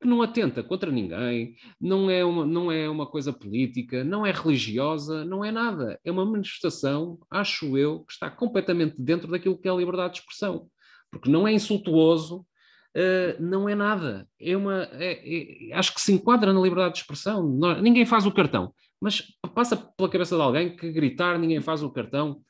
[0.00, 4.30] que não atenta contra ninguém, não é, uma, não é uma coisa política, não é
[4.30, 5.98] religiosa, não é nada.
[6.04, 10.20] É uma manifestação, acho eu, que está completamente dentro daquilo que é a liberdade de
[10.20, 10.68] expressão.
[11.10, 12.40] Porque não é insultuoso,
[12.96, 14.28] uh, não é nada.
[14.38, 17.46] É uma, é, é, acho que se enquadra na liberdade de expressão.
[17.80, 19.22] ninguém faz o cartão, mas
[19.54, 22.40] passa pela cabeça de alguém que gritar ninguém faz o cartão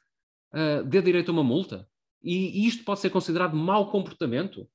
[0.55, 1.87] uh, dê direito a uma multa.
[2.23, 4.67] E, e isto pode ser considerado mau comportamento.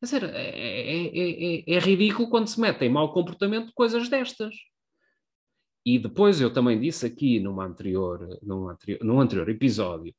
[0.00, 4.54] Quer dizer, é, é, é, é, ridículo quando se metem mau comportamento coisas destas.
[5.84, 10.14] E depois eu também disse aqui numa anterior, num, anterior, num anterior episódio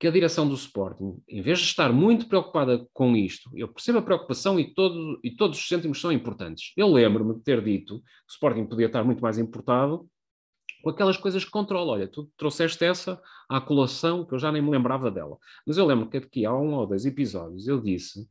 [0.00, 3.98] que a direção do Sporting, em vez de estar muito preocupada com isto, eu percebo
[3.98, 6.72] a preocupação e, todo, e todos os cêntimos são importantes.
[6.74, 10.08] Eu lembro-me de ter dito que o Sporting podia estar muito mais importado
[10.82, 11.92] com aquelas coisas que controla.
[11.92, 15.38] Olha, tu trouxeste essa à colação que eu já nem me lembrava dela.
[15.66, 18.28] Mas eu lembro que aqui há um ou dois episódios eu disse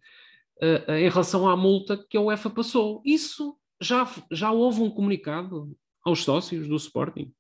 [0.61, 3.01] uh, em relação à multa que a UEFA passou.
[3.05, 7.33] Isso já, já houve um comunicado aos sócios do Sporting.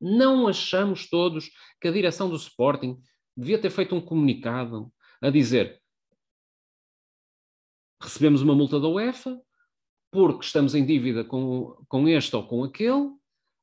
[0.00, 1.50] Não achamos todos
[1.80, 2.98] que a direção do Sporting
[3.36, 5.80] devia ter feito um comunicado a dizer
[8.02, 9.38] recebemos uma multa da UEFA
[10.10, 13.10] porque estamos em dívida com, com este ou com aquele,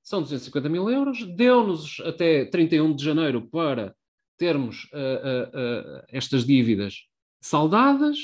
[0.07, 3.93] são 250 mil euros, deu-nos até 31 de janeiro para
[4.37, 7.03] termos uh, uh, uh, estas dívidas
[7.41, 8.17] saldadas,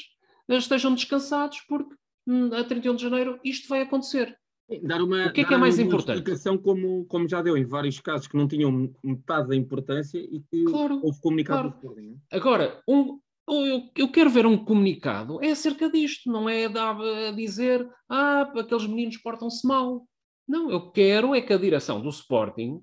[0.48, 1.93] estejam descansados porque
[2.26, 4.34] hum, a 31 de janeiro isto vai acontecer.
[4.82, 6.19] Dar uma, o que é que é mais importante?
[6.19, 10.39] explicação como, como já deu em vários casos que não tinham metade da importância e
[10.39, 12.02] que claro, houve comunicado claro.
[12.02, 12.15] Né?
[12.32, 13.19] Agora, um,
[13.50, 18.88] eu, eu, quero ver um comunicado, é acerca disto, não é a dizer ah, aqueles
[18.88, 20.08] meninos portam-se mal.
[20.47, 22.82] Não, eu quero é que a direção do Sporting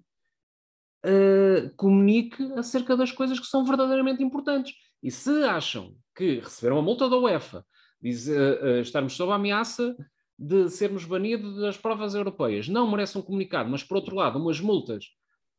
[1.05, 4.75] uh, comunique acerca das coisas que são verdadeiramente importantes.
[5.03, 7.65] E se acham que receberam a multa da UEFA,
[8.01, 9.97] diz, uh, uh, estarmos sob a ameaça
[10.39, 12.69] de sermos banidos das provas europeias.
[12.69, 15.05] Não merece um comunicado, mas por outro lado, umas multas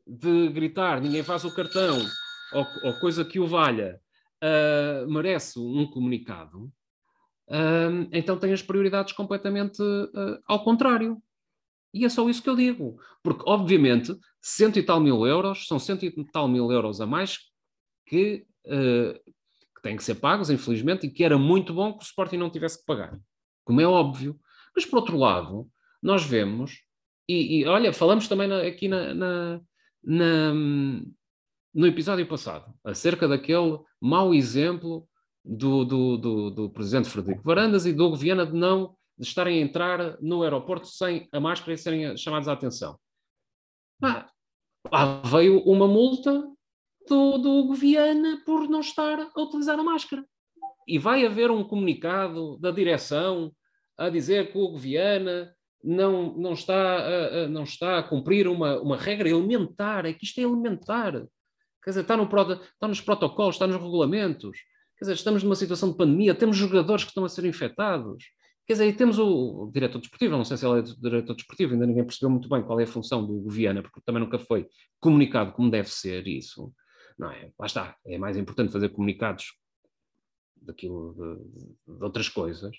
[0.05, 1.99] de gritar ninguém faz o cartão
[2.51, 4.01] ou, ou coisa que o valha,
[4.43, 6.71] uh, merece um comunicado,
[8.13, 9.83] então tem as prioridades completamente
[10.47, 11.21] ao contrário.
[11.93, 12.97] E é só isso que eu digo.
[13.21, 17.39] Porque, obviamente, cento e tal mil euros são cento e tal mil euros a mais
[18.05, 19.21] que, que
[19.83, 22.79] têm que ser pagos, infelizmente, e que era muito bom que o Sporting não tivesse
[22.79, 23.19] que pagar.
[23.63, 24.39] Como é óbvio.
[24.75, 25.69] Mas, por outro lado,
[26.01, 26.81] nós vemos,
[27.27, 29.61] e, e olha, falamos também na, aqui na, na,
[30.03, 30.53] na,
[31.73, 35.07] no episódio passado, acerca daquele mau exemplo
[35.43, 39.59] do, do, do, do presidente Frederico Varandas e do Hugo Viana de não de estarem
[39.59, 42.99] a entrar no aeroporto sem a máscara e serem chamados à atenção.
[44.03, 44.27] Ah,
[44.91, 46.43] lá veio uma multa
[47.07, 50.25] do, do Hugo Viana por não estar a utilizar a máscara.
[50.87, 53.51] E vai haver um comunicado da direção
[53.95, 58.47] a dizer que o Hugo Viana não, não, está, a, a, não está a cumprir
[58.47, 61.11] uma, uma regra elementar, é que isto é elementar.
[61.83, 64.57] Quer dizer, está, no, está nos protocolos, está nos regulamentos.
[64.97, 68.23] Quer dizer, estamos numa situação de pandemia, temos jogadores que estão a ser infectados.
[68.65, 72.05] Quer dizer, temos o, diretor desportivo, não sei se ele é diretor desportivo, ainda ninguém
[72.05, 74.67] percebeu muito bem qual é a função do Viana, porque também nunca foi
[74.99, 76.71] comunicado como deve ser isso.
[77.17, 77.51] Não é?
[77.59, 79.53] Lá está, é mais importante fazer comunicados
[80.55, 82.75] daquilo de, de outras coisas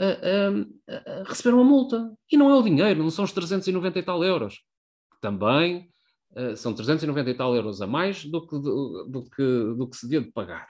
[0.00, 2.12] uh, receberam a multa.
[2.30, 4.60] E não é o dinheiro, não são os 390 e tal euros.
[5.20, 5.88] Também
[6.32, 9.96] uh, são 390 e tal euros a mais do que, do, do, que, do que
[9.96, 10.68] se devia de pagar.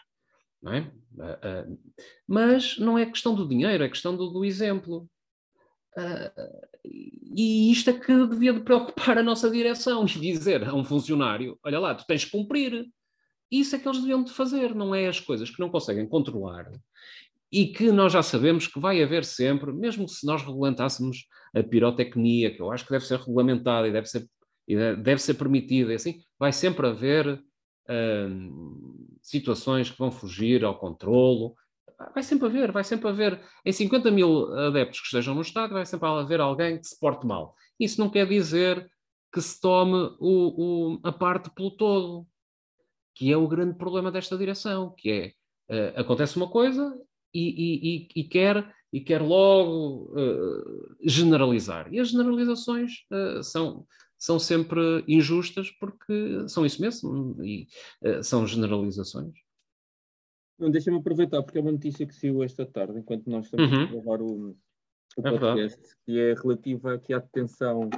[0.67, 0.81] Não é?
[1.17, 1.79] Uh, uh,
[2.27, 5.09] mas não é questão do dinheiro, é questão do, do exemplo.
[5.97, 10.85] Uh, e isto é que devia de preocupar a nossa direção e dizer a um
[10.85, 12.85] funcionário: olha lá, tu tens que cumprir.
[13.49, 16.69] Isso é que eles deviam de fazer, não é as coisas que não conseguem controlar
[17.53, 22.53] e que nós já sabemos que vai haver sempre, mesmo se nós regulamentássemos a pirotecnia,
[22.53, 24.29] que eu acho que deve ser regulamentada e deve ser,
[24.67, 27.41] e deve ser permitida, assim, vai sempre haver
[29.23, 31.55] situações que vão fugir ao controlo,
[32.15, 35.87] vai sempre haver, vai sempre haver, em 50 mil adeptos que estejam no Estado, vai
[35.87, 37.55] sempre haver alguém que se porte mal.
[37.79, 38.91] Isso não quer dizer
[39.33, 42.27] que se tome o, o, a parte pelo todo,
[43.15, 45.35] que é o grande problema desta direção, que
[45.71, 46.95] é, uh, acontece uma coisa
[47.35, 51.93] e, e, e, quer, e quer logo uh, generalizar.
[51.93, 53.87] E as generalizações uh, são,
[54.19, 57.69] são sempre injustas porque são isso mesmo, e
[58.23, 59.35] são generalizações.
[60.59, 63.83] Deixa-me aproveitar, porque é uma notícia que saiu esta tarde, enquanto nós estamos uhum.
[63.83, 64.57] a gravar o,
[65.17, 67.91] o é podcast, é que é relativa aqui à detenção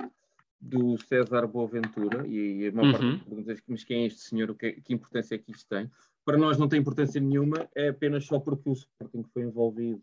[0.60, 3.18] do César Boaventura, e, a maior uhum.
[3.20, 5.88] parte das mas quem é este senhor, que, que, importância é que isto tem?
[6.24, 10.02] Para nós não tem importância nenhuma, é apenas só porque o Sporting foi envolvido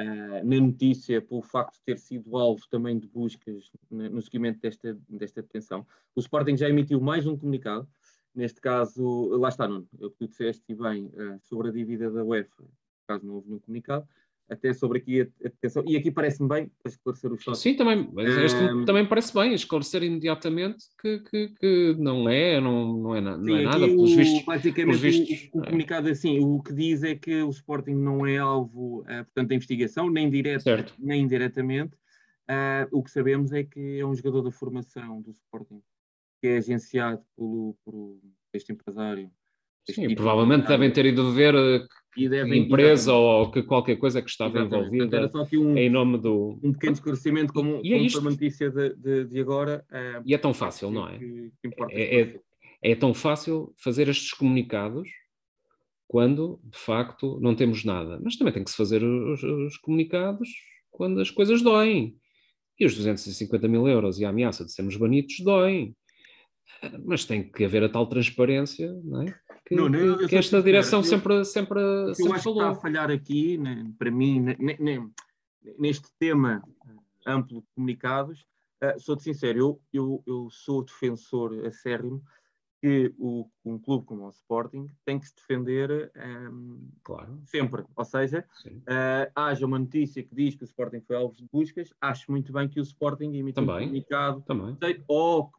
[0.00, 4.98] uh, na notícia pelo facto de ter sido alvo também de buscas no, seguimento desta,
[5.08, 5.86] desta detenção.
[6.14, 7.88] O Sporting já emitiu mais um comunicado,
[8.36, 12.10] Neste caso, lá está, Nuno, o que tu disseste e bem uh, sobre a dívida
[12.10, 12.64] da UEFA,
[13.08, 14.06] caso não houve nenhum comunicado,
[14.48, 18.84] até sobre aqui a atenção, e aqui parece-me bem, para esclarecer os Sim, também, um,
[18.84, 23.54] também parece bem, esclarecer imediatamente que, que, que não é, não, não é, não sim,
[23.58, 24.44] é nada, pelos vistos.
[24.44, 28.26] Basicamente, vistos, o, o, comunicado é assim, o que diz é que o Sporting não
[28.26, 31.94] é alvo, uh, portanto, da investigação, nem direta, nem indiretamente.
[32.48, 35.82] Uh, o que sabemos é que é um jogador da formação do Sporting
[36.40, 38.20] que é agenciado pelo, por
[38.52, 39.30] este empresário.
[39.88, 41.54] Este Sim, tipo provavelmente de devem ter ido ver
[42.16, 44.96] que devem, empresa ou que qualquer coisa que estava Exatamente.
[44.96, 46.58] envolvida um, em nome do.
[46.62, 49.84] Um pequeno esclarecimento, como, e, e é como a notícia de, de, de agora.
[49.90, 51.18] Uh, e é tão fácil, não é?
[51.18, 52.40] Que, que é, é,
[52.82, 55.06] é tão fácil fazer estes comunicados
[56.08, 58.18] quando, de facto, não temos nada.
[58.22, 60.48] Mas também tem que se fazer os, os comunicados
[60.90, 62.16] quando as coisas doem.
[62.80, 65.94] E os 250 mil euros e a ameaça de sermos banidos doem
[67.04, 69.34] mas tem que haver a tal transparência, não é?
[69.66, 72.58] Que, não, não, que, esta direção eu, sempre, sempre, eu sempre acho falou.
[72.58, 75.10] que está a falhar aqui, né, para mim, né, né,
[75.78, 76.62] neste tema
[77.26, 78.46] amplo de comunicados,
[78.84, 82.22] uh, sou-te sincero, eu, eu, eu sou defensor acérrimo
[82.80, 87.40] que o, um clube como o Sporting tem que se defender um, claro.
[87.46, 87.84] sempre.
[87.96, 91.92] Ou seja, uh, haja uma notícia que diz que o Sporting foi alvo de buscas,
[92.00, 94.76] acho muito bem que o Sporting emita um comunicado Também.
[95.08, 95.50] ou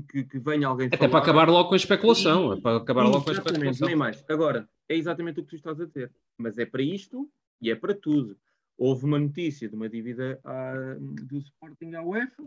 [0.00, 1.10] que, que venha alguém Até falar.
[1.10, 2.52] para acabar logo com a especulação.
[2.54, 3.86] É para acabar logo com a especulação.
[3.86, 4.24] Nem mais.
[4.28, 6.10] Agora, é exatamente o que tu estás a dizer.
[6.38, 7.30] Mas é para isto
[7.60, 8.36] e é para tudo.
[8.76, 12.42] Houve uma notícia de uma dívida à, do Sporting à UEFA,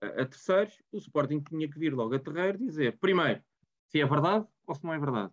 [0.00, 3.42] a, a, terceiros, o Sporting tinha que vir logo a terreiro dizer, primeiro,
[3.88, 5.32] se é verdade ou se não é verdade.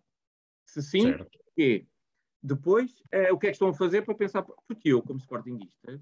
[0.66, 1.40] Se sim, certo.
[1.56, 1.86] que
[2.42, 6.02] depois, é, o que é que estão a fazer para pensar, porque eu, como Sportingista,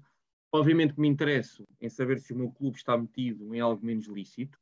[0.52, 4.58] obviamente me interesso em saber se o meu clube está metido em algo menos lícito,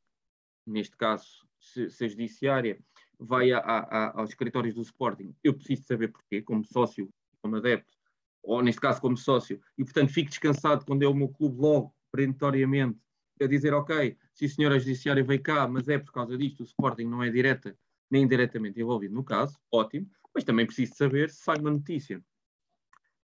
[0.69, 2.79] neste caso, se, se a judiciária
[3.19, 7.09] vai a, a, aos escritórios do Sporting, eu preciso saber porquê, como sócio,
[7.41, 7.93] como adepto,
[8.41, 11.93] ou neste caso como sócio, e portanto fico descansado quando é o meu clube logo,
[12.11, 12.97] perentoriamente,
[13.41, 16.65] a dizer, ok, se a senhora judiciária veio cá, mas é por causa disto, o
[16.65, 17.77] Sporting não é direta
[18.09, 22.23] nem indiretamente envolvido no caso, ótimo, mas também preciso saber se sai uma notícia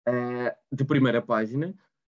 [0.07, 1.69] uh, de primeira página,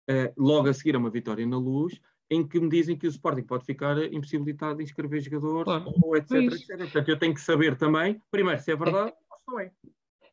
[0.09, 2.01] uh, logo a seguir a uma vitória na luz,
[2.31, 6.17] em que me dizem que o Sporting pode ficar impossibilitado de inscrever jogadores, claro, ou
[6.17, 6.79] etc, é etc.
[6.79, 9.73] Portanto, eu tenho que saber também, primeiro, se é verdade é, ou se não é.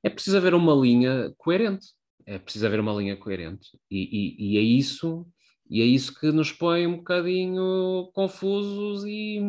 [0.04, 1.88] É preciso haver uma linha coerente.
[2.26, 3.70] É preciso haver uma linha coerente.
[3.90, 5.26] E, e, e é isso
[5.70, 9.40] e é isso que nos põe um bocadinho confusos e,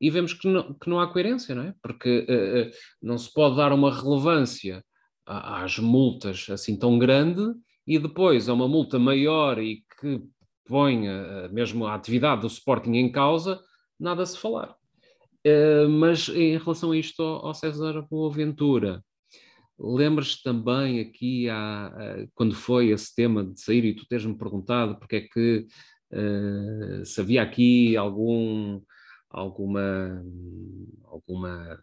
[0.00, 1.74] e vemos que não, que não há coerência, não é?
[1.82, 2.70] Porque uh,
[3.02, 4.82] não se pode dar uma relevância
[5.26, 7.42] às multas assim tão grande
[7.86, 10.22] e depois a uma multa maior e que
[10.66, 11.06] põe
[11.52, 13.60] mesmo a atividade do Sporting em causa,
[13.98, 14.76] nada a se falar.
[15.46, 19.00] Uh, mas em relação a isto ao, ao César Boaventura,
[19.78, 25.16] lembras também aqui, há, quando foi esse tema de sair e tu teres-me perguntado porque
[25.16, 25.66] é que
[26.12, 28.80] uh, se havia aqui algum,
[29.30, 30.24] alguma,
[31.04, 31.78] alguma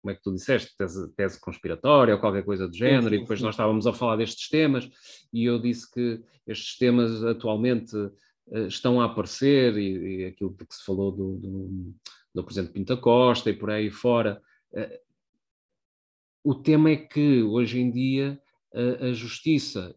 [0.00, 3.16] como é que tu disseste, tese, tese conspiratória ou qualquer coisa do género, sim, sim,
[3.16, 3.44] e depois sim.
[3.44, 4.88] nós estávamos a falar destes temas,
[5.32, 10.74] e eu disse que estes temas atualmente uh, estão a aparecer, e, e, aquilo que
[10.74, 11.94] se falou do, do,
[12.34, 14.40] do Presidente Pinta Costa e por aí fora,
[14.72, 15.10] uh,
[16.42, 18.40] o tema é que hoje em dia
[18.74, 19.94] a, a justiça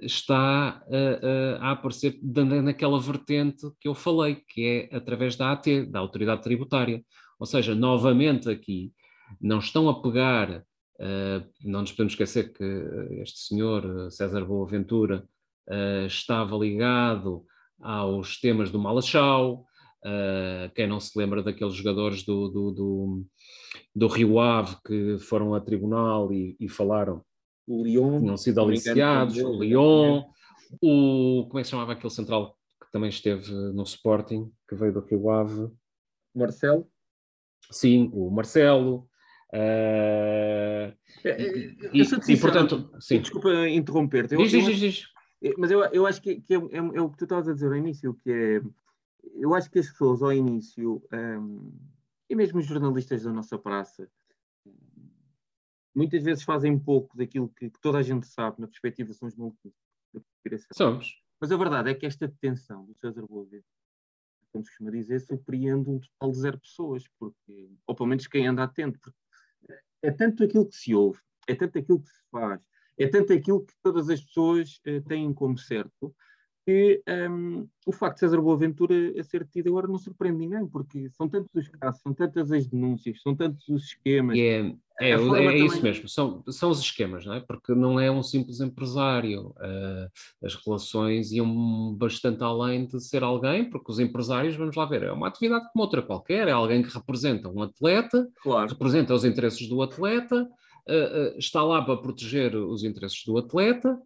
[0.00, 5.98] está uh, a aparecer naquela vertente que eu falei, que é através da AT, da
[5.98, 7.04] Autoridade Tributária.
[7.38, 8.92] Ou seja, novamente aqui,
[9.40, 10.64] não estão a pegar,
[11.64, 12.64] não nos podemos esquecer que
[13.22, 15.26] este senhor, César Boaventura,
[16.06, 17.44] estava ligado
[17.80, 19.64] aos temas do Malachau,
[20.74, 23.26] quem não se lembra daqueles jogadores do, do, do,
[23.94, 27.22] do Rio Ave que foram a tribunal e, e falaram
[27.66, 30.22] o Lyon, tinham sido aliciados, o Lyon,
[30.80, 34.92] o como é que se chamava aquele central que também esteve no Sporting, que veio
[34.92, 35.68] do Rio Ave?
[36.34, 36.88] Marcelo?
[37.70, 39.08] Sim, o Marcelo.
[39.52, 40.92] Uh,
[41.24, 43.20] e, e, e, portanto, sim.
[43.20, 44.36] desculpa interromper-te.
[44.36, 45.08] Diz, diz, diz, diz.
[45.56, 47.68] Mas eu, eu acho que, que é, é, é, o que tu estavas a dizer
[47.68, 48.60] ao início, que é
[49.34, 51.72] eu acho que as pessoas ao início, um,
[52.28, 54.08] e mesmo os jornalistas da nossa praça,
[55.94, 59.36] muitas vezes fazem pouco daquilo que, que toda a gente sabe na perspectiva são os
[59.36, 59.72] malucos
[60.12, 60.20] da
[60.72, 61.20] Somos.
[61.40, 63.64] Mas a verdade é que esta detenção do César Boaventura,
[64.52, 68.46] como se costuma dizer, surpreende um total de zero pessoas, porque, ou pelo menos quem
[68.46, 69.18] anda atento, porque
[70.02, 72.60] é tanto aquilo que se ouve, é tanto aquilo que se faz,
[72.98, 76.14] é tanto aquilo que todas as pessoas uh, têm como certo,
[76.66, 81.08] que um, o facto de César Boaventura a ser tido agora não surpreende ninguém, porque
[81.10, 84.36] são tantos os casos, são tantas as denúncias, são tantos os esquemas.
[84.98, 85.66] É, é também...
[85.66, 87.40] isso mesmo, são, são os esquemas, não é?
[87.40, 89.48] Porque não é um simples empresário.
[89.48, 90.10] Uh,
[90.42, 95.12] as relações iam bastante além de ser alguém, porque os empresários, vamos lá ver, é
[95.12, 98.70] uma atividade como outra qualquer, é alguém que representa um atleta, claro.
[98.70, 103.98] representa os interesses do atleta, uh, uh, está lá para proteger os interesses do atleta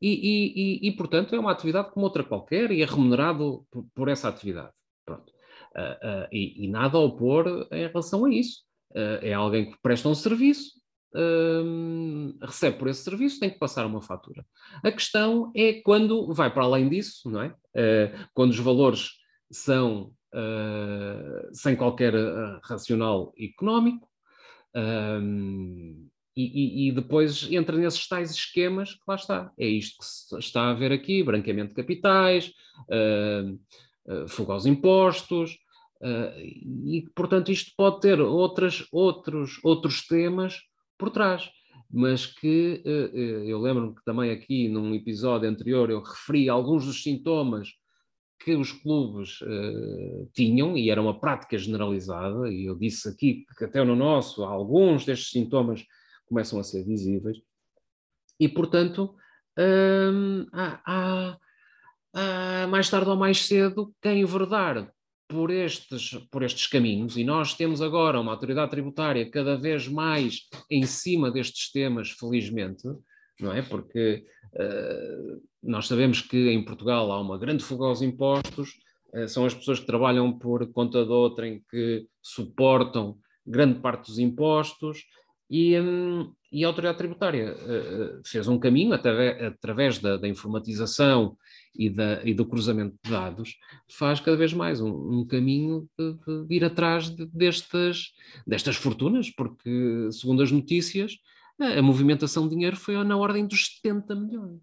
[0.00, 3.84] e, e, e, e, portanto, é uma atividade como outra qualquer e é remunerado por,
[3.94, 4.72] por essa atividade.
[5.04, 5.32] Pronto.
[6.32, 8.67] E, e, nada a opor em relação a isso.
[8.90, 10.78] Uh, é alguém que presta um serviço,
[12.42, 14.44] recebe por esse serviço, tem que passar uma fatura.
[14.84, 17.54] A questão é quando vai para além disso, não é?
[18.34, 19.12] quando os valores
[19.50, 20.12] são
[21.50, 22.12] sem qualquer
[22.62, 24.06] racional económico.
[26.38, 29.50] E, e, e, depois entra nesses tais esquemas que lá está.
[29.58, 32.52] É isto que se está a ver aqui: branqueamento de capitais,
[32.88, 33.58] uh,
[34.06, 35.58] uh, fuga aos impostos,
[36.02, 40.60] uh, e portanto isto pode ter outras, outros, outros temas
[40.96, 41.50] por trás.
[41.90, 47.70] Mas que eu lembro-me que também aqui num episódio anterior eu referi alguns dos sintomas
[48.44, 49.38] que os clubes
[50.34, 55.06] tinham, e era uma prática generalizada, e eu disse aqui que até no nosso, alguns
[55.06, 55.82] destes sintomas
[56.26, 57.38] começam a ser visíveis,
[58.38, 59.16] e portanto,
[60.52, 61.38] há, há,
[62.12, 64.92] há, mais tarde ou mais cedo, quem enverdar
[65.28, 70.48] por estes, por estes caminhos, e nós temos agora uma autoridade tributária cada vez mais
[70.70, 72.88] em cima destes temas, felizmente,
[73.38, 73.60] não é?
[73.60, 74.24] Porque
[74.54, 78.70] uh, nós sabemos que em Portugal há uma grande fuga aos impostos,
[79.14, 84.06] uh, são as pessoas que trabalham por conta de outra em que suportam grande parte
[84.06, 85.04] dos impostos,
[85.50, 91.36] e, um, e a autoridade tributária uh, fez um caminho através, da, da, informatização
[91.74, 93.56] e, da, e, do cruzamento de dados,
[93.90, 98.12] faz cada vez mais um, um caminho de, de, ir atrás de, destas,
[98.46, 101.16] destas fortunas, porque, segundo as notícias,
[101.60, 104.62] a, a movimentação de dinheiro foi na ordem dos 70 milhões.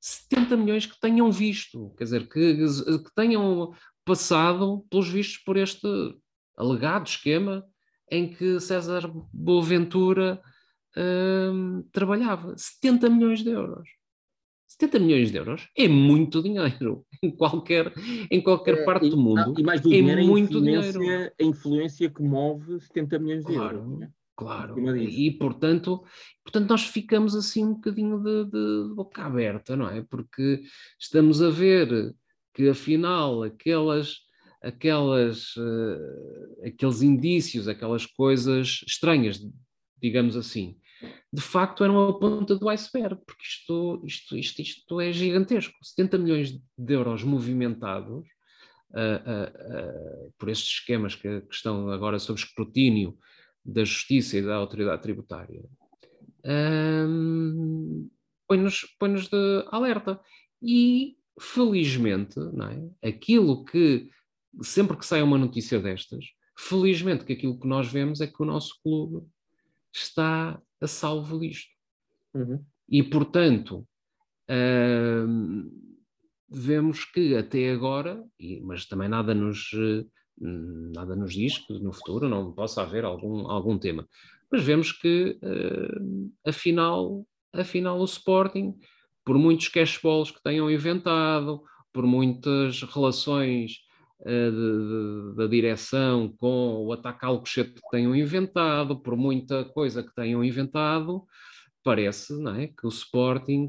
[0.00, 3.72] 70 milhões que tenham visto, quer dizer, que, que tenham
[4.04, 5.88] passado, pelos vistos, por este
[6.56, 7.64] alegado esquema
[8.10, 10.40] em que César Boaventura
[10.98, 12.54] hum, trabalhava.
[12.56, 13.88] 70 milhões de euros.
[14.66, 17.92] 70 milhões de euros é muito dinheiro em qualquer,
[18.30, 19.54] em qualquer é, parte e, do mundo.
[19.58, 21.00] E mais do é dinheiro, muito a dinheiro.
[21.40, 23.98] A influência que move 70 milhões de claro, euros.
[23.98, 24.10] Né?
[24.36, 26.04] Claro, e portanto,
[26.44, 30.00] portanto nós ficamos assim um bocadinho de, de boca aberta, não é?
[30.02, 30.62] Porque
[30.96, 32.14] estamos a ver
[32.54, 34.28] que afinal aquelas
[34.62, 39.40] aquelas, uh, aqueles indícios, aquelas coisas estranhas,
[40.00, 40.76] digamos assim,
[41.32, 45.74] de facto eram a ponta do iceberg, porque isto, isto, isto, isto é gigantesco.
[45.82, 48.26] 70 milhões de euros movimentados
[48.90, 53.16] uh, uh, por estes esquemas que, que, estão agora sob escrutínio
[53.64, 55.62] da Justiça e da Autoridade Tributária,
[56.44, 58.08] um,
[58.46, 60.20] põe-nos põe de alerta.
[60.62, 62.40] E, felizmente,
[63.02, 63.08] é?
[63.08, 64.08] aquilo que
[64.62, 66.24] sempre que sai uma notícia destas,
[66.56, 69.24] felizmente que aquilo que nós vemos é que o nosso clube
[69.94, 71.70] está a salvo disto.
[72.34, 72.64] Uhum.
[72.88, 73.86] E, portanto,
[74.50, 75.88] uh,
[76.48, 80.08] vemos que até agora, e, mas também nada nos, uh,
[80.40, 84.08] nada nos diz que no futuro não possa haver algum, algum tema,
[84.50, 88.74] mas vemos que, uh, afinal, afinal, o Sporting,
[89.24, 91.62] por muitos cashballs que tenham inventado,
[91.92, 93.80] por muitas relações
[94.20, 100.44] uh, da direção com o ataque Alcochete que tenham inventado, por muita coisa que tenham
[100.44, 101.24] inventado,
[101.82, 103.68] parece não é, que o Sporting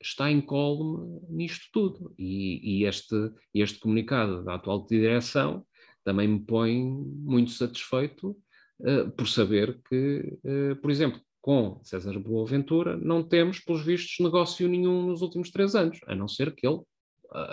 [0.00, 2.14] está incólume nisto tudo.
[2.18, 3.14] E, e, este,
[3.52, 5.64] este comunicado da atual direção
[6.04, 8.36] também me põe muito satisfeito
[8.80, 14.68] uh, por saber que, uh, por exemplo, com César Boaventura não temos, pelos vistos, negócio
[14.68, 16.80] nenhum nos últimos três anos, a não ser que ele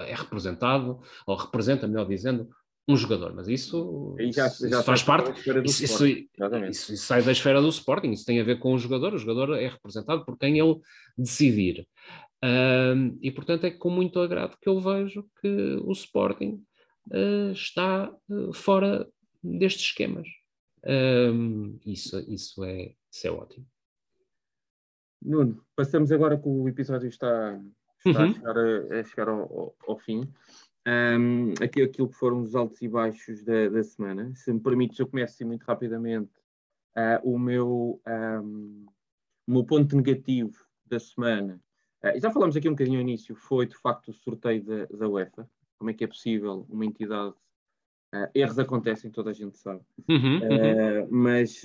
[0.07, 2.49] é representado, ou representa, melhor dizendo,
[2.87, 5.31] um jogador, mas isso, já, já isso faz parte,
[5.63, 9.13] isso, isso, isso, sai da esfera do Sporting, isso tem a ver com o jogador,
[9.13, 10.79] o jogador é representado por quem ele
[11.17, 11.87] decidir.
[12.43, 15.47] Um, e portanto é com muito agrado que eu vejo que
[15.81, 16.61] o Sporting
[17.09, 19.07] uh, está uh, fora
[19.41, 20.27] destes esquemas.
[21.85, 23.65] Isso, isso, é, isso é ótimo.
[25.21, 27.57] Nuno, passamos agora que o episódio está,
[28.09, 28.29] está uhum.
[28.29, 30.27] a chegar, a, a chegar ao, ao, fim.
[30.87, 34.33] Um, aqui, aquilo que foram os altos e baixos da, da semana.
[34.35, 36.31] Se me permites, eu começo assim muito rapidamente.
[36.95, 38.85] Uh, o, meu, um,
[39.47, 41.59] o meu ponto negativo da semana
[42.03, 45.07] Uh, já falamos aqui um bocadinho no início, foi de facto o sorteio da, da
[45.07, 45.49] UEFA.
[45.77, 47.33] Como é que é possível uma entidade.
[48.13, 49.81] Uh, erros acontecem, toda a gente sabe.
[50.09, 51.63] Uhum, uh, mas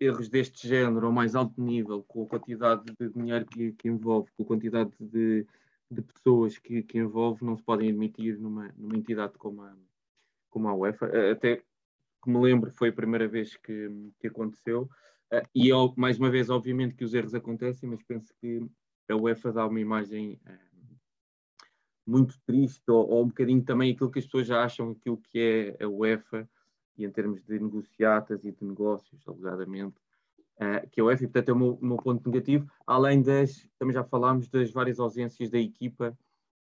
[0.00, 4.30] erros deste género, ao mais alto nível, com a quantidade de dinheiro que, que envolve,
[4.36, 5.46] com a quantidade de,
[5.90, 9.74] de pessoas que, que, envolve, não se podem admitir numa, numa entidade como a,
[10.50, 11.10] como a UEFA.
[11.32, 13.90] Até que me lembro, foi a primeira vez que,
[14.20, 14.88] que aconteceu.
[15.54, 18.64] E mais uma vez, obviamente que os erros acontecem, mas penso que
[19.08, 20.58] a UEFA dá uma imagem eh,
[22.06, 25.76] muito triste, ou, ou, um bocadinho também aquilo que as pessoas já acham aquilo que
[25.78, 26.48] é a UEFA,
[26.98, 29.96] e em termos de negociatas e de negócios, alegadamente,
[30.56, 33.68] uh, que a UEFA, e portanto é o meu, o meu, ponto negativo, além das,
[33.78, 36.16] também já falámos das várias ausências da equipa,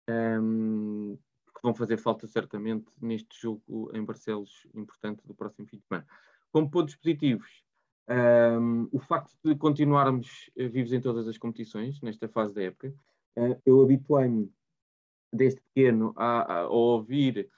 [0.10, 1.18] um, ehm,
[1.54, 6.06] que vão fazer falta certamente neste jogo em Barcelos importante do próximo fim de semana.
[6.52, 7.64] Como pontos positivos,
[8.10, 12.94] um, o facto de continuarmos eh, vivos em todas as competições, nesta fase da época,
[13.38, 14.52] uh, eu habituei-me
[15.32, 17.50] desde pequeno a, a, ouvir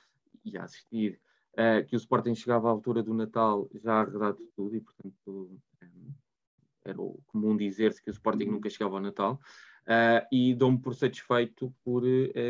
[0.43, 1.19] e a assistir
[1.55, 6.13] uh, que o Sporting chegava à altura do Natal já arredado tudo e, portanto, um,
[6.83, 6.97] era
[7.27, 9.39] comum dizer-se que o Sporting nunca chegava ao Natal.
[9.83, 12.03] Uh, e dou-me por satisfeito por,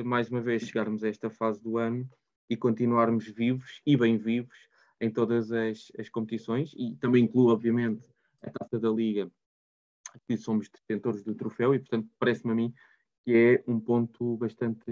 [0.06, 2.10] mais uma vez, chegarmos a esta fase do ano
[2.50, 4.56] e continuarmos vivos e bem vivos
[5.02, 8.10] em todas as, as competições e também inclui, obviamente,
[8.42, 9.30] a taça da Liga,
[10.28, 12.74] que somos detentores do troféu e, portanto, parece-me a mim
[13.26, 14.86] que é um ponto bastante,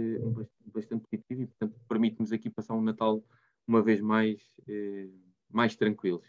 [0.66, 3.24] bastante positivo e, portanto, permite-nos aqui passar um Natal
[3.68, 5.10] uma vez mais, eh,
[5.50, 6.26] mais tranquilos.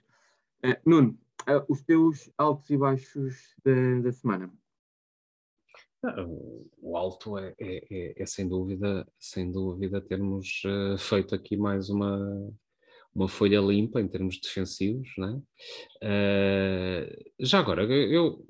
[0.65, 1.19] Uh, Nuno,
[1.49, 4.53] uh, os teus altos e baixos da, da semana?
[6.03, 6.27] Ah,
[6.83, 11.89] o alto é, é, é, é, sem dúvida, sem dúvida termos uh, feito aqui mais
[11.89, 12.53] uma,
[13.15, 15.41] uma folha limpa em termos defensivos, né?
[16.03, 18.47] Uh, já agora, eu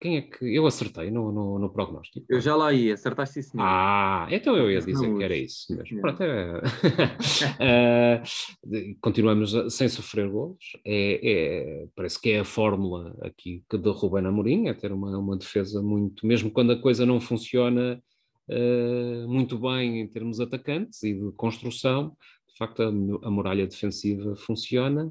[0.00, 2.26] quem é que eu acertei no, no, no prognóstico?
[2.28, 3.68] Eu já lá ia, acertaste isso mesmo.
[3.68, 6.00] Ah, então eu ia dizer que era isso mesmo.
[6.00, 6.58] Pronto, é...
[8.20, 10.76] uh, continuamos sem sofrer golos.
[10.84, 15.16] É, é, parece que é a fórmula aqui que de Ruben Amorim, é ter uma,
[15.18, 18.02] uma defesa muito, mesmo quando a coisa não funciona
[18.50, 22.14] uh, muito bem em termos atacantes e de construção,
[22.48, 25.10] de facto a, a muralha defensiva funciona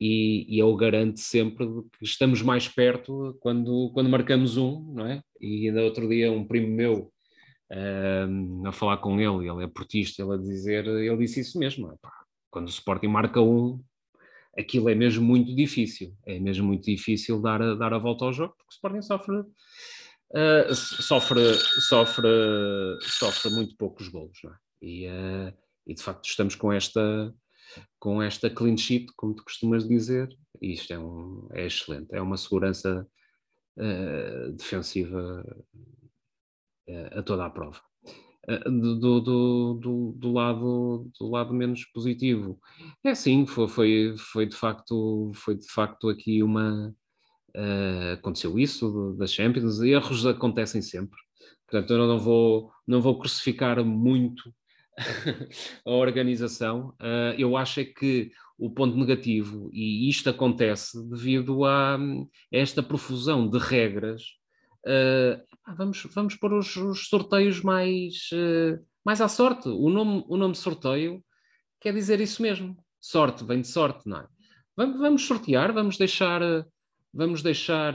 [0.00, 1.66] e, e ele garante sempre
[1.98, 5.22] que estamos mais perto quando, quando marcamos um, não é?
[5.40, 7.12] E ainda outro dia um primo meu
[7.72, 11.96] uh, a falar com ele, ele é portista, ele a dizer, ele disse isso mesmo,
[12.00, 12.12] pá,
[12.50, 13.82] quando o Sporting marca um,
[14.56, 18.32] aquilo é mesmo muito difícil, é mesmo muito difícil dar a, dar a volta ao
[18.32, 22.28] jogo, porque o Sporting sofre, uh, sofre, sofre,
[23.00, 24.56] sofre muito poucos golos, não é?
[24.82, 25.54] E, uh,
[25.86, 27.32] e de facto estamos com esta
[27.98, 30.28] com esta clean sheet, como tu costumas dizer,
[30.60, 33.06] isto é, um, é excelente, é uma segurança
[33.76, 35.44] uh, defensiva
[36.88, 37.80] uh, a toda a prova.
[38.48, 42.60] Uh, do, do, do, do, lado, do lado menos positivo,
[43.04, 46.94] é sim, foi, foi, foi, de, facto, foi de facto aqui uma.
[48.12, 51.18] aconteceu isso das Champions, erros acontecem sempre,
[51.66, 54.52] portanto eu não vou, não vou crucificar muito
[55.84, 56.94] a organização.
[57.00, 61.98] Uh, eu acho é que o ponto negativo, e isto acontece devido a, a
[62.50, 64.22] esta profusão de regras,
[64.86, 69.68] uh, vamos, vamos pôr os, os sorteios mais, uh, mais à sorte.
[69.68, 71.22] O nome, o nome sorteio
[71.80, 72.76] quer dizer isso mesmo.
[73.00, 74.26] Sorte, vem de sorte, não é?
[74.76, 76.40] vamos, vamos sortear, vamos deixar,
[77.12, 77.94] vamos deixar,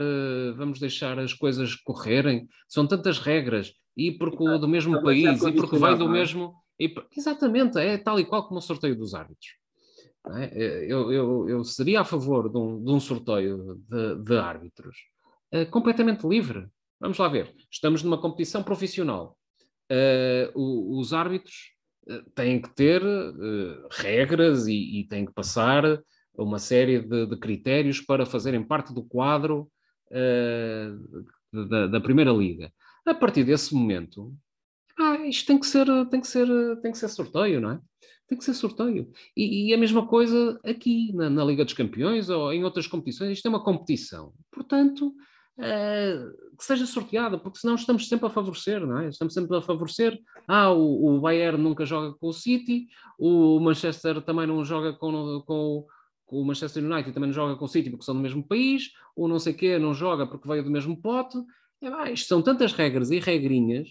[0.56, 2.48] vamos deixar as coisas correrem.
[2.68, 6.08] São tantas regras e porque o do mesmo país e porque vai do é?
[6.08, 6.54] mesmo.
[6.78, 9.62] E, exatamente, é tal e qual como o sorteio dos árbitros.
[10.36, 10.84] É?
[10.86, 14.96] Eu, eu, eu, seria a favor de um, de um sorteio de, de árbitros
[15.52, 16.68] uh, completamente livre.
[17.00, 17.52] Vamos lá ver.
[17.70, 19.36] Estamos numa competição profissional.
[19.90, 21.72] Uh, os árbitros
[22.34, 23.00] têm que ter
[23.90, 25.84] regras e, e, têm que passar
[26.34, 29.70] uma série de, de, critérios para fazerem parte do quadro
[30.10, 32.72] da, da Primeira Liga.
[33.06, 34.34] A partir desse momento,
[34.98, 36.46] ah, isto tem que ser, tem que ser,
[36.80, 37.80] tem que ser sorteio, não é?
[38.28, 39.10] Tem que ser sorteio.
[39.36, 43.32] E, e a mesma coisa aqui na, na, Liga dos Campeões ou em outras competições,
[43.32, 44.32] isto é uma competição.
[44.50, 45.08] Portanto,
[45.58, 49.08] uh, que seja sorteada, porque senão estamos sempre a favorecer, não é?
[49.08, 50.18] Estamos sempre a favorecer.
[50.46, 52.86] Ah, o, o Bayern nunca joga com o City,
[53.18, 55.86] o Manchester também não joga com, com,
[56.24, 58.90] com o Manchester United, também não joga com o City porque são do mesmo país,
[59.16, 61.38] ou não sei o quê, não joga porque veio do mesmo pote.
[61.82, 63.88] É, isto são tantas regras e regrinhas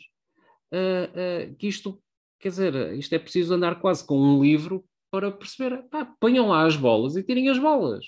[0.74, 2.02] uh, uh, que isto,
[2.40, 6.66] quer dizer, isto é preciso andar quase com um livro para perceber, pá, ponham lá
[6.66, 8.06] as bolas e tirem as bolas.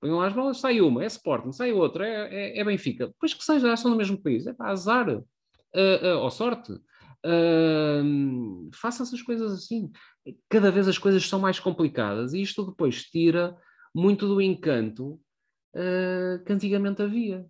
[0.00, 3.06] Ponham lá as bolas, sai uma, é Sporting, sai outra, é, é, é Benfica.
[3.06, 5.22] Depois que seja, são do mesmo país, é para azar, uh,
[5.74, 6.72] uh, ou sorte.
[7.24, 9.90] Uh, faça essas coisas assim.
[10.48, 13.56] Cada vez as coisas são mais complicadas e isto depois tira
[13.94, 15.20] muito do encanto
[16.44, 17.46] que antigamente havia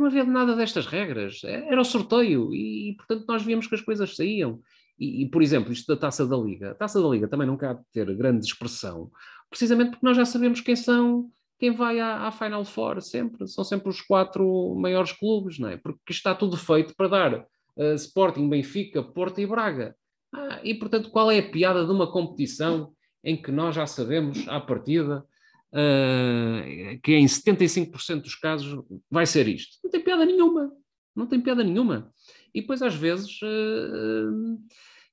[0.00, 3.80] não havia nada destas regras, é, era o sorteio e, portanto, nós víamos que as
[3.80, 4.60] coisas saíam.
[4.98, 7.58] E, e, por exemplo, isto da taça da Liga, a taça da Liga também não
[7.60, 9.10] há de ter grande expressão,
[9.48, 13.62] precisamente porque nós já sabemos quem são, quem vai à, à, Final Four, sempre, são
[13.62, 15.76] sempre os quatro maiores clubes, não é?
[15.76, 17.34] Porque está tudo feito para dar
[17.76, 19.94] uh, Sporting, Benfica, Porto e Braga.
[20.34, 22.92] Ah, e, portanto, qual é a piada de uma competição
[23.24, 25.24] em que nós já sabemos à partida
[25.72, 29.78] uh, que em 75% dos casos vai ser isto.
[29.82, 30.72] Não tem piada nenhuma.
[31.14, 32.12] Não tem piada nenhuma.
[32.54, 34.58] E depois, às vezes, uh,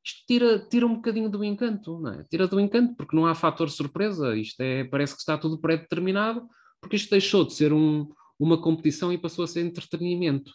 [0.04, 2.24] isto tira, tira um bocadinho do encanto, não é?
[2.24, 4.36] Tira do encanto, porque não há fator surpresa.
[4.36, 6.48] Isto é, parece que está tudo pré-determinado,
[6.80, 8.08] porque isto deixou de ser um,
[8.40, 10.54] uma competição e passou a ser entretenimento.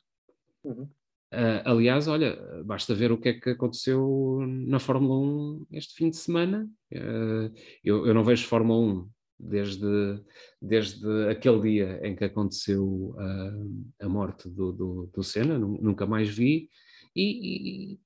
[0.63, 0.89] Uhum.
[1.33, 6.11] Uh, aliás, olha, basta ver o que é que aconteceu na Fórmula 1 este fim
[6.11, 6.69] de semana.
[6.93, 7.53] Uh,
[7.85, 9.11] eu, eu, não vejo Fórmula 1
[9.41, 10.21] desde,
[10.61, 16.29] desde aquele dia em que aconteceu a, a morte do, do, do Senna, nunca mais
[16.29, 16.69] vi,
[17.15, 18.01] e, e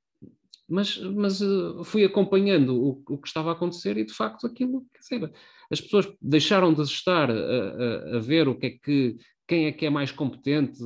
[0.69, 4.87] mas, mas uh, fui acompanhando o, o, que estava a acontecer e de facto aquilo,
[4.95, 5.33] quer dizer,
[5.71, 9.17] as pessoas deixaram de estar a, a, a ver o que é que
[9.47, 10.79] quem é que é mais competente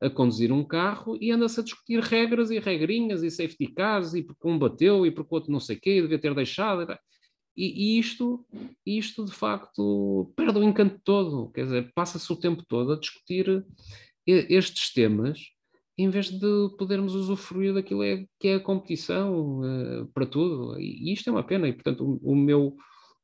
[0.00, 4.22] a conduzir um carro e anda-se a discutir regras e regrinhas e safety cars e
[4.22, 6.86] porque um bateu e porque o outro não sei o quê, devia ter deixado.
[7.56, 8.44] E, e, isto,
[8.84, 11.50] isto, de facto, perde o encanto todo.
[11.52, 13.64] Quer dizer, passa-se o tempo todo a discutir
[14.26, 15.38] estes temas
[15.96, 20.78] em vez de podermos usufruir daquilo é, que é a competição uh, para tudo.
[20.78, 21.68] E, e, isto é uma pena.
[21.68, 22.76] E, portanto, o, o, meu,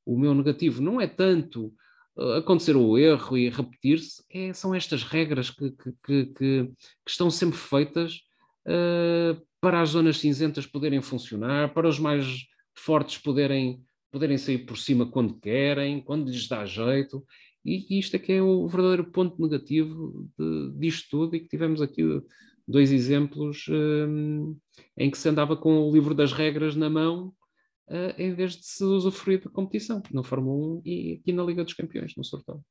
[0.06, 1.72] o meu negativo não é tanto
[2.16, 6.70] uh, acontecer o erro e repetir-se, é, são estas regras que, que, que, que
[7.08, 8.20] estão sempre feitas
[8.66, 14.76] uh, para as zonas cinzentas poderem funcionar, para os mais fortes poderem poderem sair por
[14.76, 17.24] cima quando querem, quando lhes dá jeito,
[17.64, 21.82] e, isto é que é o verdadeiro ponto negativo de, disto tudo, e que tivemos
[21.82, 22.02] aqui
[22.66, 24.56] dois exemplos um,
[24.96, 27.34] em que se andava com o livro das regras na mão,
[27.88, 31.64] uh, em vez de se usufruir da competição, na Fórmula 1 e aqui na Liga
[31.64, 32.64] dos Campeões, no sorteio.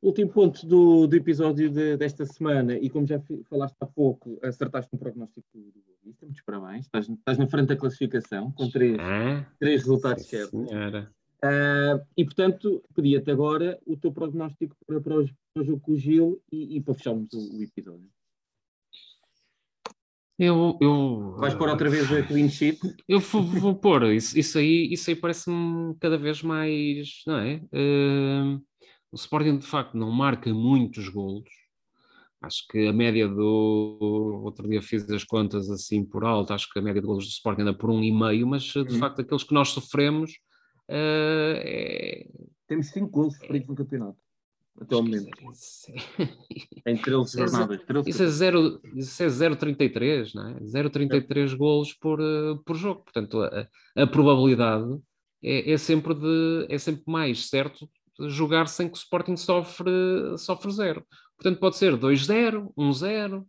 [0.00, 4.92] Último ponto do, do episódio de, desta semana, e como já falaste há pouco, acertaste
[4.92, 6.86] no prognóstico do Boavista, muitos parabéns.
[6.86, 10.60] Estás, estás, na frente da classificação, com três, ah, três resultados certos.
[10.60, 16.40] Uh, e portanto, pedia-te agora o teu prognóstico para, para o jogo com o Gil
[16.50, 18.08] e, e para fecharmos o, o episódio.
[20.38, 22.78] Eu, eu, Vais pôr outra vez a clean sheet?
[23.08, 27.56] Eu vou, vou pôr, isso, isso aí, isso aí parece-me cada vez mais, não é?
[27.72, 28.62] Uh,
[29.10, 31.48] o Sporting, de facto, não marca muitos golos.
[32.40, 34.40] Acho que a média do.
[34.44, 37.30] Outro dia fiz as contas assim por alto, acho que a média de golos do
[37.30, 38.98] Sporting anda por um e meio, mas de uhum.
[38.98, 40.30] facto, aqueles que nós sofremos.
[40.88, 42.26] Uh, é...
[42.68, 43.70] Temos 5 golos sofridos é...
[43.70, 44.18] no campeonato.
[44.80, 45.28] Até o momento.
[45.52, 45.90] Isso
[46.86, 46.92] é...
[46.92, 47.80] Em 13 jornadas.
[48.06, 50.60] Isso é 0,33, não é?
[50.60, 51.56] 0,33 é.
[51.56, 53.02] golos por, uh, por jogo.
[53.02, 54.96] Portanto, a, a probabilidade
[55.42, 57.88] é, é, sempre de, é sempre mais certo
[58.20, 59.90] jogar sem que o Sporting sofre,
[60.38, 61.06] sofre zero.
[61.36, 63.44] Portanto, pode ser 2-0, 1-0,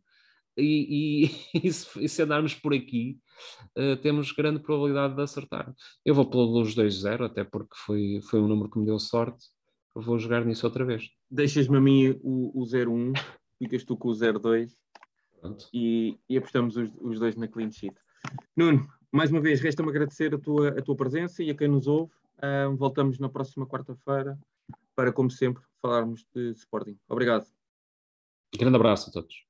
[0.58, 3.18] e, e, e, se, e, se, andarmos por aqui,
[3.78, 5.74] uh, temos grande probabilidade de acertar.
[6.06, 9.48] Eu vou pelos 2-0, até porque foi, foi um número que me deu sorte.
[9.96, 11.10] Eu vou jogar nisso outra vez.
[11.30, 13.14] Deixas-me a mim o, o 0-1,
[13.58, 14.72] ficas tu com o 0-2
[15.74, 17.96] e, apostamos os, os, dois na clean sheet.
[18.56, 21.88] Nuno, mais uma vez, resta-me agradecer a tua, a tua presença e a quem nos
[21.88, 22.12] ouve.
[22.38, 24.38] Uh, voltamos na próxima quarta-feira
[25.00, 27.00] para, como sempre, falarmos de Sporting.
[27.08, 27.48] Obrigado.
[28.54, 29.49] Um grande abraço a todos.